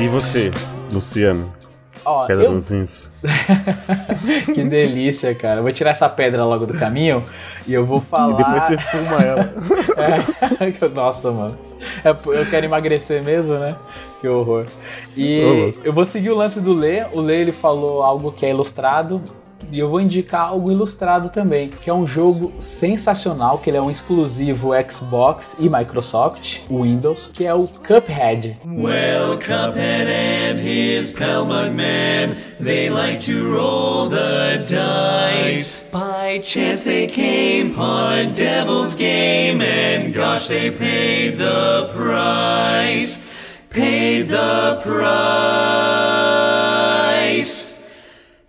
E 0.00 0.08
você, 0.08 0.50
Luciano? 0.92 1.61
Ó, 2.04 2.26
Pedra 2.26 2.44
eu, 2.44 2.62
que 4.54 4.64
delícia, 4.64 5.34
cara. 5.34 5.58
Eu 5.58 5.62
vou 5.62 5.72
tirar 5.72 5.90
essa 5.90 6.08
pedra 6.08 6.44
logo 6.44 6.66
do 6.66 6.74
caminho 6.74 7.24
e 7.66 7.72
eu 7.72 7.86
vou 7.86 7.98
falar. 7.98 8.32
E 8.32 8.36
depois 8.36 8.64
você 8.64 8.78
fuma 8.78 9.22
ela. 9.22 9.52
É, 10.60 10.88
Nossa, 10.94 11.30
mano. 11.30 11.58
É, 12.04 12.10
Eu 12.10 12.46
quero 12.46 12.66
emagrecer 12.66 13.22
mesmo, 13.22 13.58
né? 13.58 13.76
Que 14.20 14.28
horror. 14.28 14.66
E 15.16 15.72
eu 15.84 15.92
vou 15.92 16.04
seguir 16.04 16.30
o 16.30 16.36
lance 16.36 16.60
do 16.60 16.72
Lê. 16.72 17.04
O 17.14 17.20
Lê 17.20 17.40
ele 17.40 17.52
falou 17.52 18.02
algo 18.02 18.32
que 18.32 18.46
é 18.46 18.50
ilustrado. 18.50 19.22
E 19.70 19.78
eu 19.78 19.88
vou 19.88 20.00
indicar 20.00 20.48
algo 20.48 20.70
ilustrado 20.70 21.28
também, 21.28 21.68
que 21.68 21.88
é 21.88 21.94
um 21.94 22.06
jogo 22.06 22.52
sensacional, 22.58 23.58
que 23.58 23.70
ele 23.70 23.76
é 23.76 23.82
um 23.82 23.90
exclusivo 23.90 24.70
Xbox 24.88 25.56
e 25.58 25.68
Microsoft, 25.68 26.60
Windows, 26.70 27.30
que 27.32 27.46
é 27.46 27.54
o 27.54 27.66
Cuphead. 27.68 28.56
Well, 28.64 29.38
Cuphead 29.38 30.08
and 30.08 30.58
his 30.58 31.12
pal 31.12 31.46
Mugman, 31.46 32.36
they 32.60 32.90
like 32.90 33.20
to 33.26 33.50
roll 33.50 34.08
the 34.08 34.58
dice. 34.58 35.80
By 35.92 36.40
chance 36.42 36.84
they 36.84 37.06
came 37.06 37.72
upon 37.72 38.18
a 38.18 38.32
devil's 38.32 38.94
game, 38.94 39.62
and 39.62 40.14
gosh, 40.14 40.48
they 40.48 40.70
paid 40.70 41.38
the 41.38 41.90
price. 41.94 43.20
Paid 43.70 44.28
the 44.28 44.80
price. 44.82 46.51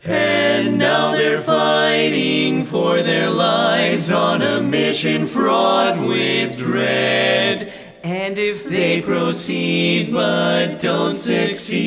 And 0.05 0.77
now 0.77 1.13
they're 1.13 1.41
fighting 1.41 2.65
for 2.65 3.01
their 3.01 3.29
lives 3.29 4.12
on 4.12 4.41
a 4.41 4.62
mission 4.62 5.25
fraught 5.25 5.98
with 5.98 6.57
dread. 6.57 7.74
And 8.03 8.38
if 8.38 8.65
they 8.65 9.01
proceed 9.01 10.12
but 10.12 10.79
don't 10.79 11.15
succeed, 11.15 11.77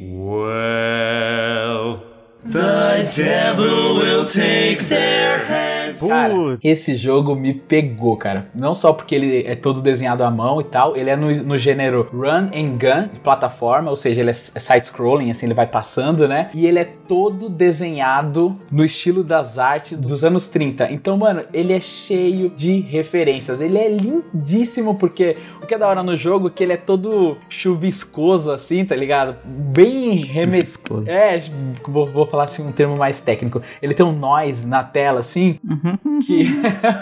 well, 0.00 2.02
the 2.42 3.12
devil 3.14 3.96
will 3.96 4.24
take 4.24 4.88
their 4.88 5.44
heads. 5.86 6.06
Cara, 6.06 6.34
esse 6.62 6.96
jogo 6.96 7.34
me 7.34 7.54
pegou, 7.54 8.16
cara. 8.16 8.48
Não 8.54 8.74
só 8.74 8.92
porque 8.92 9.14
ele 9.14 9.44
é 9.46 9.54
todo 9.54 9.80
desenhado 9.80 10.22
à 10.22 10.30
mão 10.30 10.60
e 10.60 10.64
tal, 10.64 10.96
ele 10.96 11.10
é 11.10 11.16
no, 11.16 11.32
no 11.42 11.58
gênero 11.58 12.08
run 12.12 12.50
and 12.54 12.76
gun, 12.78 13.08
de 13.12 13.20
plataforma, 13.20 13.90
ou 13.90 13.96
seja, 13.96 14.20
ele 14.20 14.30
é 14.30 14.32
side-scrolling, 14.32 15.30
assim, 15.30 15.46
ele 15.46 15.54
vai 15.54 15.66
passando, 15.66 16.28
né? 16.28 16.50
E 16.52 16.66
ele 16.66 16.78
é 16.78 16.84
todo 16.84 17.48
desenhado 17.48 18.58
no 18.70 18.84
estilo 18.84 19.22
das 19.22 19.58
artes 19.58 19.98
dos 19.98 20.24
anos 20.24 20.48
30. 20.48 20.92
Então, 20.92 21.16
mano, 21.16 21.42
ele 21.52 21.72
é 21.72 21.80
cheio 21.80 22.50
de 22.50 22.80
referências. 22.80 23.60
Ele 23.60 23.78
é 23.78 23.88
lindíssimo, 23.88 24.96
porque 24.96 25.36
o 25.62 25.66
que 25.66 25.74
é 25.74 25.78
da 25.78 25.88
hora 25.88 26.02
no 26.02 26.16
jogo 26.16 26.48
é 26.48 26.50
que 26.50 26.62
ele 26.62 26.72
é 26.72 26.76
todo 26.76 27.36
chuviscoso, 27.48 28.50
assim, 28.50 28.84
tá 28.84 28.94
ligado? 28.94 29.36
Bem 29.44 30.16
remetido. 30.16 30.66
Viscoso. 30.66 31.08
É, 31.08 31.40
vou, 31.86 32.06
vou 32.06 32.26
falar 32.26 32.44
assim 32.44 32.66
um 32.66 32.72
termo 32.72 32.96
mais 32.96 33.20
técnico. 33.20 33.62
Ele 33.80 33.94
tem 33.94 34.04
um 34.04 34.12
noise 34.12 34.66
na 34.66 34.82
tela, 34.82 35.20
assim, 35.20 35.58
que... 36.26 36.46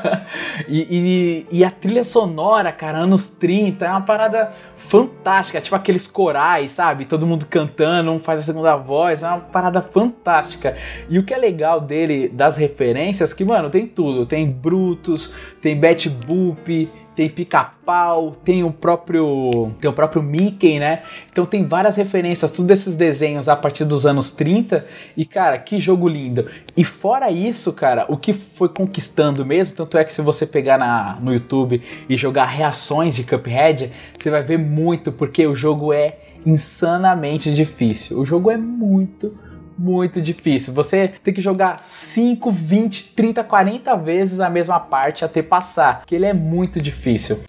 e, 0.69 0.81
e- 0.91 1.47
e 1.51 1.65
a 1.65 1.71
trilha 1.71 2.05
sonora, 2.05 2.73
cara, 2.73 2.99
anos 2.99 3.31
30, 3.31 3.85
é 3.87 3.91
uma 3.91 4.01
parada 4.01 4.51
fantástica. 4.77 5.61
Tipo 5.61 5.77
aqueles 5.77 6.07
corais, 6.07 6.73
sabe? 6.73 7.05
Todo 7.05 7.27
mundo 7.27 7.47
cantando, 7.47 8.13
um 8.13 8.19
faz 8.21 8.41
a 8.41 8.43
segunda 8.43 8.77
voz, 8.77 9.23
é 9.23 9.29
uma 9.29 9.41
parada 9.41 9.83
fantástica. 9.83 10.77
E 11.09 11.19
o 11.19 11.25
que 11.25 11.33
é 11.35 11.39
legal 11.39 11.81
dele, 11.81 12.29
das 12.29 12.57
referências, 12.57 13.33
que, 13.33 13.45
mano, 13.45 13.71
tem 13.71 13.87
tudo. 13.87 14.27
Tem 14.27 14.51
Brutus, 14.51 15.33
tem 15.61 15.79
Betty 15.79 16.09
Boop, 16.09 16.91
tem 17.15 17.29
pica-pau, 17.29 18.33
tem 18.45 18.65
o 18.65 18.73
próprio 18.73 19.73
tem 19.81 19.91
o 19.91 19.93
próprio 19.93 20.23
Mickey, 20.23 20.79
né? 20.79 21.03
Então 21.31 21.47
tem 21.47 21.65
várias 21.67 21.97
referências, 21.97 22.51
tudo 22.51 22.71
esses 22.71 22.97
desenhos 22.97 23.49
a 23.49 23.57
partir 23.57 23.85
dos 23.85 24.05
anos 24.05 24.31
30 24.33 24.85
e 25.17 25.25
cara, 25.25 25.59
que 25.59 25.79
jogo 25.79 26.09
lindo. 26.09 26.47
E 26.77 26.85
fora 26.85 27.31
isso, 27.31 27.73
cara, 27.73 28.07
o 28.09 28.17
que 28.17 28.33
foi 28.33 28.69
conquistando 28.69 29.45
mesmo, 29.45 29.77
tanto 29.77 29.97
é 29.97 30.05
que 30.05 30.13
se 30.13 30.23
você 30.23 30.47
pegar 30.47 30.79
na, 30.79 31.19
no 31.21 31.33
YouTube 31.33 31.81
e 32.09 32.17
jogar 32.17 32.47
reações 32.47 33.15
de 33.15 33.23
Cuphead, 33.23 33.93
você 34.17 34.31
vai 34.31 34.43
ver 34.43 34.59
muito 34.59 35.13
porque 35.13 35.47
o 35.47 35.55
jogo 35.55 35.93
é 35.93 36.19
insanamente 36.45 37.55
difícil. 37.55 38.19
O 38.19 38.27
jogo 38.27 38.51
é 38.51 38.57
muito 38.57 39.33
muito 39.79 40.21
difícil. 40.21 40.73
Você 40.75 41.09
tem 41.23 41.33
que 41.33 41.41
jogar 41.41 41.81
5, 41.81 42.51
20, 42.51 43.13
30, 43.15 43.45
40 43.45 43.97
vezes 43.97 44.41
a 44.41 44.51
mesma 44.51 44.81
parte 44.81 45.25
até 45.25 45.43
passar, 45.43 46.05
que 46.07 46.15
ele 46.15 46.27
é 46.27 46.35
muito 46.35 46.81
difícil. 46.81 47.41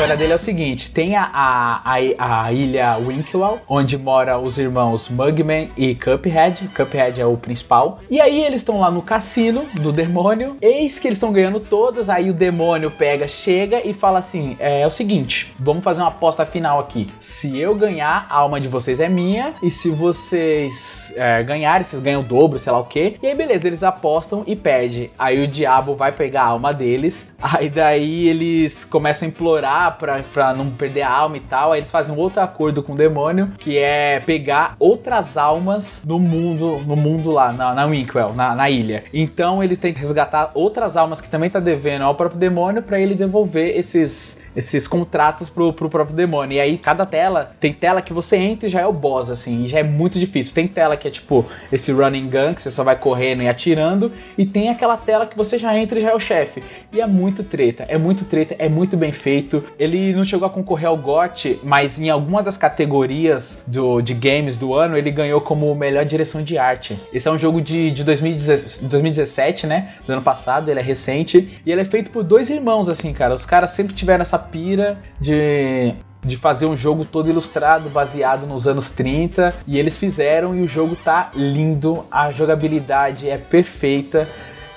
História 0.00 0.16
dele 0.16 0.32
é 0.32 0.36
o 0.36 0.38
seguinte: 0.38 0.90
tem 0.90 1.14
a, 1.14 1.30
a, 1.34 2.44
a, 2.44 2.52
ilha 2.52 2.96
Winkwell, 2.96 3.60
onde 3.68 3.98
mora 3.98 4.38
os 4.38 4.56
irmãos 4.56 5.10
Mugman 5.10 5.70
e 5.76 5.94
Cuphead. 5.94 6.68
Cuphead 6.74 7.20
é 7.20 7.26
o 7.26 7.36
principal. 7.36 7.98
E 8.10 8.18
aí 8.18 8.42
eles 8.42 8.62
estão 8.62 8.80
lá 8.80 8.90
no 8.90 9.02
cassino 9.02 9.66
do 9.74 9.92
demônio. 9.92 10.56
Eis 10.62 10.98
que 10.98 11.06
eles 11.06 11.18
estão 11.18 11.30
ganhando 11.30 11.60
todas. 11.60 12.08
Aí 12.08 12.30
o 12.30 12.32
demônio 12.32 12.90
pega, 12.90 13.28
chega 13.28 13.86
e 13.86 13.92
fala 13.92 14.20
assim: 14.20 14.56
é, 14.58 14.80
é 14.80 14.86
o 14.86 14.90
seguinte, 14.90 15.52
vamos 15.60 15.84
fazer 15.84 16.00
uma 16.00 16.08
aposta 16.08 16.46
final 16.46 16.80
aqui. 16.80 17.06
Se 17.20 17.58
eu 17.58 17.74
ganhar, 17.74 18.26
a 18.30 18.36
alma 18.36 18.58
de 18.58 18.68
vocês 18.68 19.00
é 19.00 19.08
minha. 19.08 19.52
E 19.62 19.70
se 19.70 19.90
vocês 19.90 21.12
é, 21.14 21.42
ganharem, 21.42 21.84
vocês 21.84 22.00
ganham 22.00 22.22
o 22.22 22.24
dobro, 22.24 22.58
sei 22.58 22.72
lá 22.72 22.78
o 22.78 22.84
que. 22.84 23.16
E 23.22 23.26
aí, 23.26 23.34
beleza, 23.34 23.66
eles 23.66 23.82
apostam 23.82 24.44
e 24.46 24.56
perde. 24.56 25.10
Aí 25.18 25.44
o 25.44 25.46
diabo 25.46 25.94
vai 25.94 26.10
pegar 26.10 26.44
a 26.44 26.46
alma 26.46 26.72
deles. 26.72 27.34
Aí 27.52 27.68
daí 27.68 28.28
eles 28.28 28.84
começam 28.84 29.26
a 29.26 29.28
implorar 29.28 29.89
pra, 29.90 30.22
pra 30.22 30.52
não 30.54 30.70
perder 30.70 31.02
a 31.02 31.10
alma 31.10 31.36
e 31.36 31.40
tal. 31.40 31.72
Aí 31.72 31.80
eles 31.80 31.90
fazem 31.90 32.14
um 32.14 32.18
outro 32.18 32.40
acordo 32.40 32.82
com 32.82 32.92
o 32.92 32.96
demônio, 32.96 33.52
que 33.58 33.78
é 33.78 34.20
pegar 34.20 34.76
outras 34.78 35.36
almas 35.36 36.04
no 36.06 36.18
mundo, 36.18 36.80
no 36.86 36.96
mundo 36.96 37.30
lá, 37.30 37.52
na, 37.52 37.74
na 37.74 37.86
Winkwell, 37.86 38.32
na, 38.34 38.54
na 38.54 38.70
ilha. 38.70 39.04
Então 39.12 39.62
ele 39.62 39.76
tem 39.76 39.92
que 39.92 40.00
resgatar 40.00 40.50
outras 40.54 40.96
almas 40.96 41.20
que 41.20 41.28
também 41.28 41.50
tá 41.50 41.60
devendo 41.60 42.02
ao 42.02 42.14
próprio 42.14 42.38
demônio 42.38 42.82
pra 42.82 43.00
ele 43.00 43.14
devolver 43.14 43.76
esses, 43.76 44.46
esses 44.54 44.86
contratos 44.88 45.48
pro, 45.48 45.72
pro 45.72 45.88
próprio 45.88 46.16
demônio. 46.16 46.56
E 46.56 46.60
aí 46.60 46.78
cada 46.78 47.06
tela, 47.06 47.52
tem 47.60 47.72
tela 47.72 48.02
que 48.02 48.12
você 48.12 48.36
entra 48.36 48.66
e 48.66 48.70
já 48.70 48.80
é 48.80 48.86
o 48.86 48.92
boss, 48.92 49.30
assim, 49.30 49.64
e 49.64 49.68
já 49.68 49.78
é 49.78 49.82
muito 49.82 50.18
difícil. 50.18 50.54
Tem 50.54 50.66
tela 50.66 50.96
que 50.96 51.08
é 51.08 51.10
tipo 51.10 51.44
esse 51.72 51.92
running 51.92 52.28
gun, 52.28 52.54
que 52.54 52.62
você 52.62 52.70
só 52.70 52.82
vai 52.84 52.96
correndo 52.96 53.42
e 53.42 53.48
atirando, 53.48 54.12
e 54.36 54.44
tem 54.44 54.68
aquela 54.68 54.96
tela 54.96 55.26
que 55.26 55.36
você 55.36 55.58
já 55.58 55.76
entra 55.76 55.98
e 55.98 56.02
já 56.02 56.10
é 56.10 56.14
o 56.14 56.20
chefe. 56.20 56.62
E 56.92 57.00
é 57.00 57.06
muito 57.06 57.42
treta, 57.42 57.84
é 57.88 57.98
muito 57.98 58.24
treta, 58.24 58.54
é 58.58 58.68
muito 58.68 58.96
bem 58.96 59.12
feito. 59.12 59.64
Ele 59.78 60.12
não 60.14 60.24
chegou 60.24 60.46
a 60.46 60.50
concorrer 60.50 60.88
ao 60.88 60.96
GOT, 60.96 61.60
mas 61.62 62.00
em 62.00 62.10
alguma 62.10 62.42
das 62.42 62.56
categorias 62.56 63.64
do, 63.66 64.00
de 64.00 64.14
games 64.14 64.58
do 64.58 64.74
ano, 64.74 64.96
ele 64.96 65.10
ganhou 65.10 65.40
como 65.40 65.74
melhor 65.74 66.04
direção 66.04 66.42
de 66.42 66.58
arte. 66.58 66.98
Esse 67.12 67.28
é 67.28 67.30
um 67.30 67.38
jogo 67.38 67.60
de, 67.60 67.90
de 67.90 68.04
2017, 68.04 68.84
2017, 68.86 69.66
né? 69.66 69.94
Do 70.06 70.12
ano 70.12 70.22
passado, 70.22 70.70
ele 70.70 70.80
é 70.80 70.82
recente. 70.82 71.60
E 71.64 71.70
ele 71.70 71.80
é 71.80 71.84
feito 71.84 72.10
por 72.10 72.22
dois 72.22 72.50
irmãos, 72.50 72.88
assim, 72.88 73.12
cara. 73.12 73.34
Os 73.34 73.44
caras 73.44 73.70
sempre 73.70 73.94
tiveram 73.94 74.22
essa 74.22 74.38
pira 74.40 74.98
de 75.20 75.94
de 76.22 76.36
fazer 76.36 76.66
um 76.66 76.76
jogo 76.76 77.04
todo 77.04 77.28
ilustrado, 77.28 77.88
baseado 77.88 78.46
nos 78.46 78.68
anos 78.68 78.90
30, 78.90 79.54
e 79.66 79.78
eles 79.78 79.96
fizeram 79.96 80.54
e 80.54 80.60
o 80.60 80.68
jogo 80.68 80.94
tá 80.94 81.30
lindo, 81.34 82.04
a 82.10 82.30
jogabilidade 82.30 83.28
é 83.28 83.38
perfeita. 83.38 84.28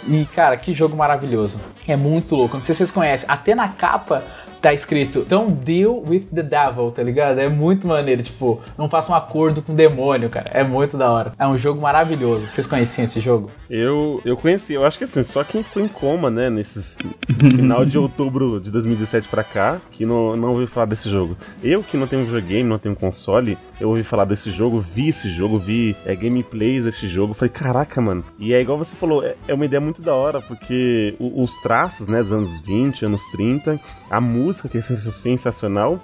E 0.08 0.26
cara, 0.26 0.58
que 0.58 0.74
jogo 0.74 0.96
maravilhoso. 0.98 1.60
É 1.88 1.96
muito 1.96 2.36
louco. 2.36 2.58
Não 2.58 2.64
sei 2.64 2.76
se 2.76 2.80
vocês 2.80 2.92
conhecem, 2.92 3.30
até 3.30 3.56
na 3.56 3.70
capa 3.70 4.24
tá 4.64 4.74
escrito 4.74 5.26
Don't 5.28 5.52
deal 5.52 6.02
with 6.08 6.22
the 6.34 6.42
devil, 6.42 6.90
tá 6.90 7.04
ligado? 7.04 7.38
É 7.38 7.50
muito 7.50 7.86
maneiro, 7.86 8.24
tipo, 8.24 8.62
não 8.78 8.90
faça 8.90 9.12
um 9.12 9.16
acordo 9.16 9.62
com 9.62 9.74
o 9.74 9.76
demônio, 9.76 10.30
cara. 10.30 10.46
É 10.52 10.64
muito 10.64 10.98
da 10.98 11.12
hora. 11.12 11.34
É 11.38 11.46
um 11.46 11.58
jogo 11.58 11.82
maravilhoso. 11.82 12.48
Vocês 12.48 12.66
conheciam 12.66 13.04
esse 13.04 13.20
jogo? 13.20 13.52
Eu, 13.70 14.22
eu 14.24 14.38
conheci, 14.38 14.74
eu 14.74 14.86
acho 14.86 14.98
que 14.98 15.04
assim, 15.04 15.22
só 15.22 15.44
quem 15.44 15.62
ficou 15.64 15.84
em 15.84 15.88
coma, 15.90 16.30
né, 16.30 16.50
nesses 16.50 16.98
final 17.52 17.84
de 17.84 17.98
outubro 17.98 18.62
de 18.62 18.72
2017 18.72 19.28
pra 19.28 19.44
cá, 19.44 19.82
que 19.92 20.06
não, 20.06 20.38
não 20.38 20.52
ouviu 20.52 20.68
falar 20.68 20.86
desse 20.86 21.10
jogo. 21.10 21.36
Eu 21.62 21.84
que 21.84 21.98
não 21.98 22.08
tenho 22.08 22.24
videogame, 22.24 22.64
não 22.64 22.80
tenho 22.80 22.96
console, 22.96 23.58
eu 23.80 23.90
ouvi 23.90 24.04
falar 24.04 24.26
desse 24.26 24.52
jogo, 24.52 24.80
vi 24.80 25.10
esse 25.10 25.30
jogo, 25.30 25.58
vi 25.60 25.96
é, 26.06 26.16
gameplays 26.16 26.84
desse 26.84 27.08
jogo, 27.08 27.34
falei, 27.34 27.50
caraca, 27.52 28.00
mano. 28.02 28.24
E 28.40 28.54
é 28.54 28.62
igual 28.62 28.78
você 28.78 28.96
falou, 28.96 29.24
é, 29.24 29.36
é 29.48 29.54
uma 29.54 29.66
ideia 29.66 29.82
muito 29.82 30.02
da 30.02 30.14
hora, 30.14 30.42
porque 30.42 31.16
o- 31.20 31.44
os 31.44 31.54
traços, 31.62 32.08
né, 32.08 32.22
dos 32.22 32.32
anos 32.34 32.60
20, 32.62 33.06
anos 33.06 33.22
30, 33.32 33.80
a 34.10 34.22
música 34.22 34.70
que 34.70 34.78
é 34.78 34.82
sens- 34.82 35.14
sensacional. 35.16 36.00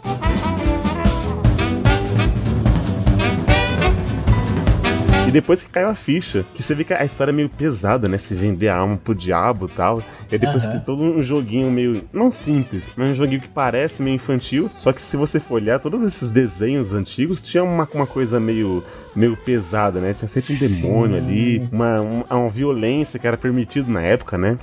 E 5.29 5.31
depois 5.31 5.62
que 5.62 5.69
caiu 5.69 5.89
a 5.89 5.93
ficha, 5.93 6.43
que 6.55 6.63
você 6.63 6.74
vê 6.74 6.83
que 6.83 6.91
a 6.91 7.05
história 7.05 7.29
é 7.29 7.33
meio 7.33 7.50
pesada, 7.50 8.09
né? 8.09 8.17
Se 8.17 8.33
vender 8.33 8.67
a 8.67 8.77
alma 8.77 8.98
pro 8.98 9.13
diabo 9.13 9.67
e 9.67 9.75
tal. 9.75 10.01
E 10.31 10.36
depois 10.39 10.63
Aham. 10.63 10.71
tem 10.71 10.79
todo 10.79 11.03
um 11.03 11.21
joguinho 11.21 11.69
meio. 11.69 12.01
Não 12.12 12.31
simples, 12.31 12.91
mas 12.98 13.12
um 13.12 13.13
joguinho 13.13 13.39
que 13.39 13.48
parece 13.48 14.01
meio 14.01 14.15
infantil. 14.15 14.71
Só 14.75 14.91
que 14.91 15.03
se 15.03 15.15
você 15.15 15.39
for 15.39 15.55
olhar, 15.62 15.77
todos 15.79 16.01
esses 16.01 16.31
desenhos 16.31 16.93
antigos 16.93 17.43
tinha 17.43 17.63
uma, 17.63 17.88
uma 17.93 18.07
coisa 18.07 18.39
meio. 18.39 18.83
meio 19.15 19.38
pesada, 19.38 20.00
né? 20.00 20.13
Tinha 20.13 20.27
sempre 20.27 20.65
um 20.65 20.81
demônio 20.81 21.17
ali, 21.17 21.69
uma, 21.71 22.01
uma, 22.01 22.25
uma 22.31 22.50
violência 22.50 23.19
que 23.19 23.27
era 23.27 23.38
permitido 23.38 23.91
na 23.91 24.01
época, 24.01 24.36
né? 24.36 24.57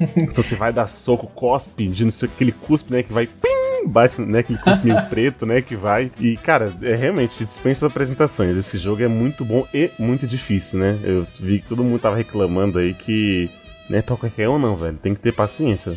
Então 0.16 0.42
você 0.42 0.56
vai 0.56 0.72
dar 0.72 0.86
soco, 0.86 1.26
cospe, 1.26 1.86
de 1.88 2.06
não 2.06 2.10
sei 2.10 2.26
aquele 2.26 2.52
cuspe, 2.52 2.90
né? 2.90 3.02
Que 3.02 3.12
vai. 3.12 3.26
Pim! 3.26 3.55
Bate, 3.86 4.20
né? 4.20 4.42
Cuspe 4.42 4.86
meio 4.86 5.02
preto, 5.08 5.46
né? 5.46 5.60
Que 5.62 5.76
vai. 5.76 6.10
E, 6.20 6.36
cara, 6.36 6.72
é 6.82 6.94
realmente 6.94 7.44
dispensa 7.44 7.86
apresentações. 7.86 8.56
Esse 8.56 8.78
jogo 8.78 9.02
é 9.02 9.08
muito 9.08 9.44
bom 9.44 9.66
e 9.72 9.90
muito 9.98 10.26
difícil, 10.26 10.78
né? 10.78 10.98
Eu 11.02 11.26
vi 11.38 11.60
que 11.60 11.68
todo 11.68 11.84
mundo 11.84 12.00
tava 12.00 12.16
reclamando 12.16 12.78
aí 12.78 12.94
que. 12.94 13.50
Não 13.88 13.98
é 13.98 14.02
pra 14.02 14.16
qualquer 14.16 14.48
um, 14.48 14.58
não, 14.58 14.74
velho. 14.74 14.98
Tem 15.00 15.14
que 15.14 15.20
ter 15.20 15.32
paciência. 15.32 15.96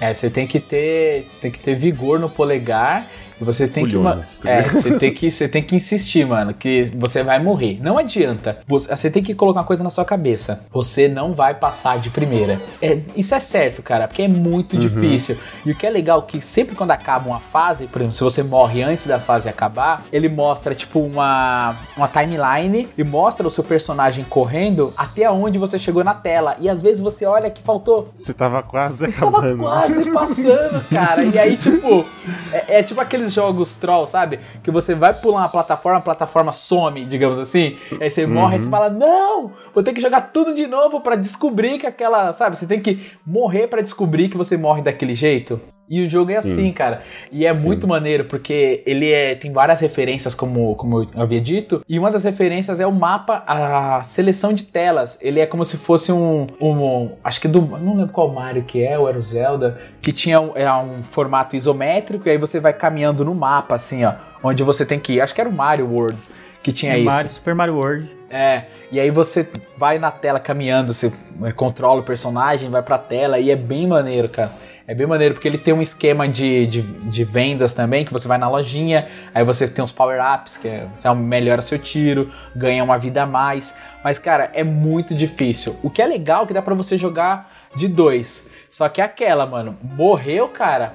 É, 0.00 0.12
você 0.12 0.30
tem 0.30 0.46
que 0.46 0.58
ter, 0.58 1.26
tem 1.40 1.50
que 1.50 1.60
ter 1.60 1.76
vigor 1.76 2.18
no 2.18 2.28
polegar. 2.28 3.06
Você 3.40 3.66
tem 3.66 3.86
que, 3.86 3.96
ma- 3.96 4.12
Pulhões, 4.12 4.38
tá 4.38 4.50
é, 4.50 4.62
você 4.62 4.98
tem 4.98 5.12
que, 5.12 5.30
você 5.30 5.48
tem 5.48 5.62
que 5.62 5.74
insistir, 5.76 6.26
mano, 6.26 6.52
que 6.54 6.84
você 6.96 7.22
vai 7.22 7.38
morrer. 7.42 7.78
Não 7.82 7.96
adianta. 7.98 8.58
Você, 8.66 8.94
você 8.94 9.10
tem 9.10 9.22
que 9.22 9.34
colocar 9.34 9.60
uma 9.60 9.66
coisa 9.66 9.82
na 9.82 9.90
sua 9.90 10.04
cabeça. 10.04 10.66
Você 10.70 11.08
não 11.08 11.34
vai 11.34 11.54
passar 11.54 11.98
de 11.98 12.10
primeira. 12.10 12.60
É, 12.82 12.98
isso 13.16 13.34
é 13.34 13.40
certo, 13.40 13.82
cara, 13.82 14.06
porque 14.06 14.22
é 14.22 14.28
muito 14.28 14.76
difícil. 14.76 15.36
E 15.64 15.70
o 15.70 15.74
que 15.74 15.86
é 15.86 15.90
legal 15.90 16.18
é 16.26 16.30
que 16.30 16.40
sempre 16.44 16.74
quando 16.76 16.90
acaba 16.90 17.28
uma 17.28 17.40
fase, 17.40 17.86
por 17.86 18.00
exemplo, 18.00 18.14
se 18.14 18.22
você 18.24 18.42
morre 18.42 18.82
antes 18.82 19.06
da 19.06 19.18
fase 19.18 19.48
acabar, 19.48 20.04
ele 20.12 20.28
mostra 20.28 20.74
tipo 20.74 21.00
uma 21.00 21.74
uma 21.96 22.08
timeline 22.08 22.88
e 22.96 23.04
mostra 23.04 23.46
o 23.46 23.50
seu 23.50 23.64
personagem 23.64 24.24
correndo 24.24 24.92
até 24.96 25.30
onde 25.30 25.58
você 25.58 25.78
chegou 25.78 26.04
na 26.04 26.14
tela. 26.14 26.56
E 26.60 26.68
às 26.68 26.80
vezes 26.82 27.00
você 27.00 27.24
olha 27.26 27.50
que 27.50 27.62
faltou 27.62 28.08
Você 28.14 28.32
tava 28.34 28.62
quase 28.62 28.96
você 28.96 29.20
tava 29.20 29.38
acabando. 29.38 29.58
quase 29.62 30.10
passando, 30.10 30.84
cara. 30.88 31.24
E 31.24 31.38
aí, 31.38 31.56
tipo, 31.56 32.04
é, 32.52 32.78
é 32.78 32.82
tipo 32.82 33.00
aqueles 33.00 33.29
jogos 33.32 33.74
troll, 33.74 34.06
sabe? 34.06 34.40
Que 34.62 34.70
você 34.70 34.94
vai 34.94 35.14
pular 35.14 35.40
uma 35.40 35.48
plataforma, 35.48 35.98
a 35.98 36.02
plataforma 36.02 36.52
some, 36.52 37.04
digamos 37.04 37.38
assim. 37.38 37.76
Aí 38.00 38.10
você 38.10 38.26
morre 38.26 38.58
e 38.58 38.60
você 38.60 38.70
fala: 38.70 38.90
Não, 38.90 39.52
vou 39.74 39.82
ter 39.82 39.92
que 39.92 40.00
jogar 40.00 40.32
tudo 40.32 40.54
de 40.54 40.66
novo 40.66 41.00
pra 41.00 41.16
descobrir 41.16 41.78
que 41.78 41.86
aquela. 41.86 42.32
Sabe? 42.32 42.56
Você 42.56 42.66
tem 42.66 42.80
que 42.80 43.12
morrer 43.26 43.68
pra 43.68 43.82
descobrir 43.82 44.28
que 44.28 44.36
você 44.36 44.56
morre 44.56 44.82
daquele 44.82 45.14
jeito. 45.14 45.60
E 45.90 46.06
o 46.06 46.08
jogo 46.08 46.30
é 46.30 46.36
assim, 46.36 46.72
cara. 46.72 47.00
E 47.32 47.44
é 47.44 47.52
muito 47.52 47.88
maneiro, 47.88 48.24
porque 48.26 48.80
ele 48.86 49.10
é, 49.10 49.34
tem 49.34 49.52
várias 49.52 49.80
referências, 49.80 50.36
como, 50.36 50.76
como 50.76 51.02
eu 51.02 51.08
havia 51.20 51.40
dito. 51.40 51.82
E 51.88 51.98
uma 51.98 52.12
das 52.12 52.22
referências 52.22 52.78
é 52.78 52.86
o 52.86 52.92
mapa, 52.92 53.42
a 53.44 54.00
seleção 54.04 54.52
de 54.52 54.62
telas. 54.62 55.18
Ele 55.20 55.40
é 55.40 55.46
como 55.46 55.64
se 55.64 55.76
fosse 55.76 56.12
um. 56.12 56.46
um 56.60 57.10
acho 57.24 57.40
que 57.40 57.48
do. 57.48 57.60
Não 57.60 57.96
lembro 57.96 58.12
qual 58.12 58.30
Mario 58.30 58.62
que 58.62 58.80
é, 58.80 58.96
ou 58.96 59.08
era 59.08 59.18
o 59.18 59.22
Zelda. 59.22 59.80
Que 60.00 60.12
tinha 60.12 60.40
um, 60.40 60.52
era 60.54 60.80
um 60.80 61.02
formato 61.02 61.56
isométrico, 61.56 62.28
e 62.28 62.30
aí 62.30 62.38
você 62.38 62.60
vai 62.60 62.72
caminhando 62.72 63.24
no 63.24 63.34
mapa, 63.34 63.74
assim, 63.74 64.04
ó. 64.04 64.14
Onde 64.44 64.62
você 64.62 64.86
tem 64.86 65.00
que 65.00 65.14
ir. 65.14 65.20
Acho 65.20 65.34
que 65.34 65.40
era 65.40 65.50
o 65.50 65.52
Mario 65.52 65.90
World 65.90 66.16
que 66.62 66.72
tinha 66.72 66.96
isso. 66.96 67.06
Mario, 67.06 67.30
Super 67.30 67.54
Mario 67.54 67.74
World. 67.76 68.16
É, 68.30 68.64
e 68.92 69.00
aí 69.00 69.10
você 69.10 69.48
vai 69.76 69.98
na 69.98 70.10
tela 70.10 70.38
caminhando, 70.38 70.94
você 70.94 71.12
é, 71.42 71.52
controla 71.52 72.00
o 72.00 72.04
personagem, 72.04 72.70
vai 72.70 72.82
pra 72.82 72.98
tela 72.98 73.38
e 73.38 73.50
é 73.50 73.56
bem 73.56 73.86
maneiro, 73.86 74.28
cara. 74.28 74.52
É 74.86 74.94
bem 74.94 75.06
maneiro 75.06 75.34
porque 75.34 75.46
ele 75.46 75.58
tem 75.58 75.72
um 75.72 75.80
esquema 75.80 76.28
de, 76.28 76.66
de, 76.66 76.82
de 76.82 77.24
vendas 77.24 77.72
também, 77.72 78.04
que 78.04 78.12
você 78.12 78.26
vai 78.26 78.38
na 78.38 78.48
lojinha, 78.48 79.06
aí 79.32 79.44
você 79.44 79.68
tem 79.68 79.84
os 79.84 79.92
power-ups, 79.92 80.56
que 80.56 80.66
é, 80.66 80.88
você 80.92 81.12
melhora 81.14 81.62
seu 81.62 81.78
tiro, 81.78 82.30
ganha 82.54 82.82
uma 82.82 82.98
vida 82.98 83.22
a 83.22 83.26
mais. 83.26 83.78
Mas, 84.02 84.18
cara, 84.18 84.50
é 84.52 84.64
muito 84.64 85.14
difícil. 85.14 85.76
O 85.82 85.90
que 85.90 86.02
é 86.02 86.06
legal 86.06 86.42
é 86.42 86.46
que 86.46 86.54
dá 86.54 86.60
pra 86.60 86.74
você 86.74 86.96
jogar 86.96 87.52
de 87.76 87.86
dois. 87.86 88.50
Só 88.68 88.88
que 88.88 89.00
é 89.00 89.04
aquela, 89.04 89.46
mano, 89.46 89.76
morreu, 89.82 90.48
cara, 90.48 90.92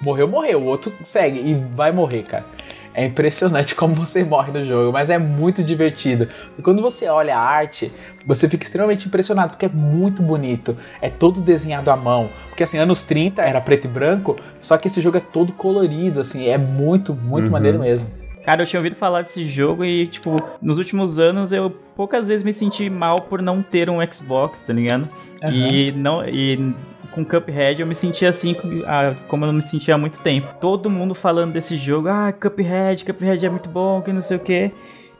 morreu, 0.00 0.28
morreu, 0.28 0.60
o 0.60 0.64
outro 0.64 0.92
segue 1.04 1.38
e 1.38 1.54
vai 1.54 1.92
morrer, 1.92 2.22
cara. 2.24 2.44
É 2.94 3.04
impressionante 3.04 3.74
como 3.76 3.94
você 3.94 4.24
morre 4.24 4.52
no 4.52 4.64
jogo, 4.64 4.92
mas 4.92 5.10
é 5.10 5.18
muito 5.18 5.62
divertido. 5.62 6.28
E 6.58 6.62
quando 6.62 6.82
você 6.82 7.08
olha 7.08 7.36
a 7.36 7.40
arte, 7.40 7.92
você 8.26 8.48
fica 8.48 8.64
extremamente 8.64 9.06
impressionado, 9.06 9.50
porque 9.50 9.66
é 9.66 9.70
muito 9.70 10.22
bonito. 10.22 10.76
É 11.00 11.08
todo 11.08 11.40
desenhado 11.40 11.90
à 11.90 11.96
mão. 11.96 12.30
Porque 12.48 12.62
assim, 12.62 12.78
anos 12.78 13.02
30 13.02 13.42
era 13.42 13.60
preto 13.60 13.86
e 13.86 13.88
branco, 13.88 14.36
só 14.60 14.76
que 14.76 14.88
esse 14.88 15.00
jogo 15.00 15.16
é 15.16 15.20
todo 15.20 15.52
colorido, 15.52 16.20
assim, 16.20 16.48
é 16.48 16.58
muito, 16.58 17.14
muito 17.14 17.50
maneiro 17.50 17.78
mesmo. 17.78 18.10
Cara, 18.44 18.62
eu 18.62 18.66
tinha 18.66 18.80
ouvido 18.80 18.96
falar 18.96 19.22
desse 19.22 19.44
jogo 19.44 19.84
e, 19.84 20.06
tipo, 20.06 20.36
nos 20.62 20.78
últimos 20.78 21.18
anos 21.18 21.52
eu 21.52 21.70
poucas 21.94 22.26
vezes 22.26 22.42
me 22.42 22.52
senti 22.52 22.88
mal 22.88 23.20
por 23.20 23.42
não 23.42 23.62
ter 23.62 23.90
um 23.90 23.98
Xbox, 24.10 24.62
tá 24.62 24.72
ligado? 24.72 25.08
E 25.52 25.92
não. 25.92 26.26
E 26.26 26.74
com 27.12 27.24
Cuphead 27.24 27.80
eu 27.80 27.86
me 27.86 27.94
sentia 27.94 28.28
assim 28.28 28.56
ah, 28.86 29.14
como 29.28 29.44
eu 29.44 29.48
não 29.48 29.54
me 29.54 29.62
sentia 29.62 29.94
há 29.94 29.98
muito 29.98 30.20
tempo. 30.20 30.48
Todo 30.60 30.88
mundo 30.88 31.14
falando 31.14 31.52
desse 31.52 31.76
jogo, 31.76 32.08
ah, 32.08 32.32
Cuphead, 32.32 33.04
Cuphead 33.04 33.44
é 33.44 33.48
muito 33.50 33.68
bom, 33.68 34.00
que 34.02 34.12
não 34.12 34.22
sei 34.22 34.36
o 34.36 34.40
que. 34.40 34.70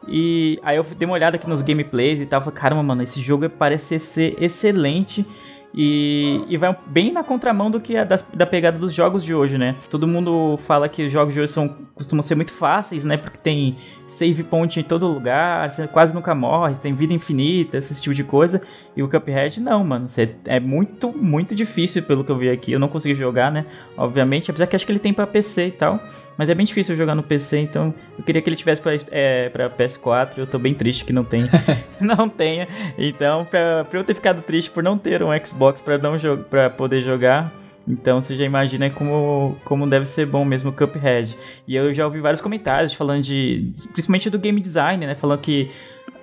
E 0.09 0.59
aí 0.62 0.76
eu 0.76 0.85
dei 0.97 1.06
uma 1.06 1.14
olhada 1.14 1.37
aqui 1.37 1.49
nos 1.49 1.61
gameplays 1.61 2.20
e 2.20 2.26
tal, 2.26 2.40
falei, 2.40 2.59
caramba, 2.59 2.82
mano, 2.82 3.02
esse 3.02 3.20
jogo 3.20 3.49
parece 3.50 3.99
ser 4.00 4.35
excelente. 4.42 5.26
E, 5.73 6.42
e 6.49 6.56
vai 6.56 6.76
bem 6.87 7.12
na 7.12 7.23
contramão 7.23 7.70
do 7.70 7.80
que 7.80 7.97
a 7.97 8.02
das- 8.02 8.26
da 8.35 8.44
pegada 8.44 8.76
dos 8.76 8.92
jogos 8.92 9.23
de 9.23 9.32
hoje, 9.32 9.56
né? 9.56 9.76
Todo 9.88 10.06
mundo 10.09 10.56
fala 10.59 10.88
que 10.88 11.04
os 11.04 11.12
jogos 11.12 11.32
de 11.32 11.40
hoje 11.40 11.52
são, 11.52 11.68
costumam 11.94 12.25
ser 12.25 12.35
muito 12.35 12.52
fáceis, 12.52 13.04
né? 13.04 13.16
Porque 13.16 13.38
tem 13.38 13.76
save 14.11 14.43
point 14.43 14.79
em 14.79 14.83
todo 14.83 15.07
lugar, 15.07 15.71
você 15.71 15.87
quase 15.87 16.12
nunca 16.14 16.35
morre, 16.35 16.75
tem 16.76 16.93
vida 16.95 17.12
infinita, 17.14 17.79
esse 17.79 18.01
tipo 18.03 18.14
de 18.14 18.25
coisa. 18.25 18.61
E 18.96 19.03
o 19.03 19.09
Cuphead, 19.09 19.61
não, 19.61 19.85
mano. 19.85 20.09
Você- 20.09 20.35
é 20.46 20.59
muito, 20.61 21.16
muito 21.16 21.55
difícil 21.55 22.03
pelo 22.03 22.25
que 22.25 22.31
eu 22.31 22.37
vi 22.37 22.51
aqui. 22.51 22.73
Eu 22.73 22.81
não 22.81 22.88
consegui 22.88 23.14
jogar, 23.14 23.51
né? 23.51 23.64
Obviamente, 23.96 24.51
apesar 24.51 24.66
que 24.66 24.75
acho 24.77 24.85
que 24.85 24.92
ele 24.92 24.99
tem 24.99 25.12
pra 25.12 25.27
PC 25.27 25.68
e 25.68 25.70
tal. 25.70 26.01
Mas 26.37 26.49
é 26.51 26.55
bem 26.55 26.64
difícil 26.66 26.96
jogar 26.96 27.14
no 27.14 27.23
PC, 27.23 27.59
então 27.59 27.94
eu 28.18 28.25
queria 28.25 28.40
que 28.42 28.49
ele 28.49 28.57
tivesse 28.57 28.81
pra, 28.83 28.92
é, 29.11 29.49
pra 29.51 29.68
PS4. 29.70 30.38
Eu 30.38 30.46
tô 30.46 30.59
bem 30.59 30.75
triste 30.75 31.05
que 31.05 31.12
não 31.12 31.25
tem. 31.25 31.42
não 32.01 32.29
tenha. 32.29 32.66
Então, 32.99 33.44
pra, 33.44 33.85
pra 33.85 33.99
eu 33.99 34.05
ter 34.05 34.14
ficado 34.14 34.42
triste 34.42 34.70
por 34.70 34.83
não 34.83 34.96
ter 34.99 35.23
um 35.23 35.29
Xbox 35.44 35.81
pra, 35.81 35.99
não 35.99 36.16
pra 36.49 36.68
poder 36.70 37.03
jogar. 37.03 37.53
Então 37.87 38.21
você 38.21 38.37
já 38.37 38.45
imagina 38.45 38.90
como, 38.90 39.57
como 39.64 39.88
deve 39.88 40.07
ser 40.07 40.27
bom 40.27 40.45
mesmo 40.45 40.71
o 40.71 40.73
Cuphead. 40.73 41.37
E 41.66 41.75
eu 41.75 41.93
já 41.93 42.05
ouvi 42.05 42.21
vários 42.21 42.40
comentários 42.40 42.93
falando 42.93 43.23
de. 43.23 43.73
Principalmente 43.93 44.31
do 44.31 44.38
game 44.38 44.61
design, 44.61 45.07
né? 45.07 45.14
Falando 45.14 45.40
que 45.40 45.71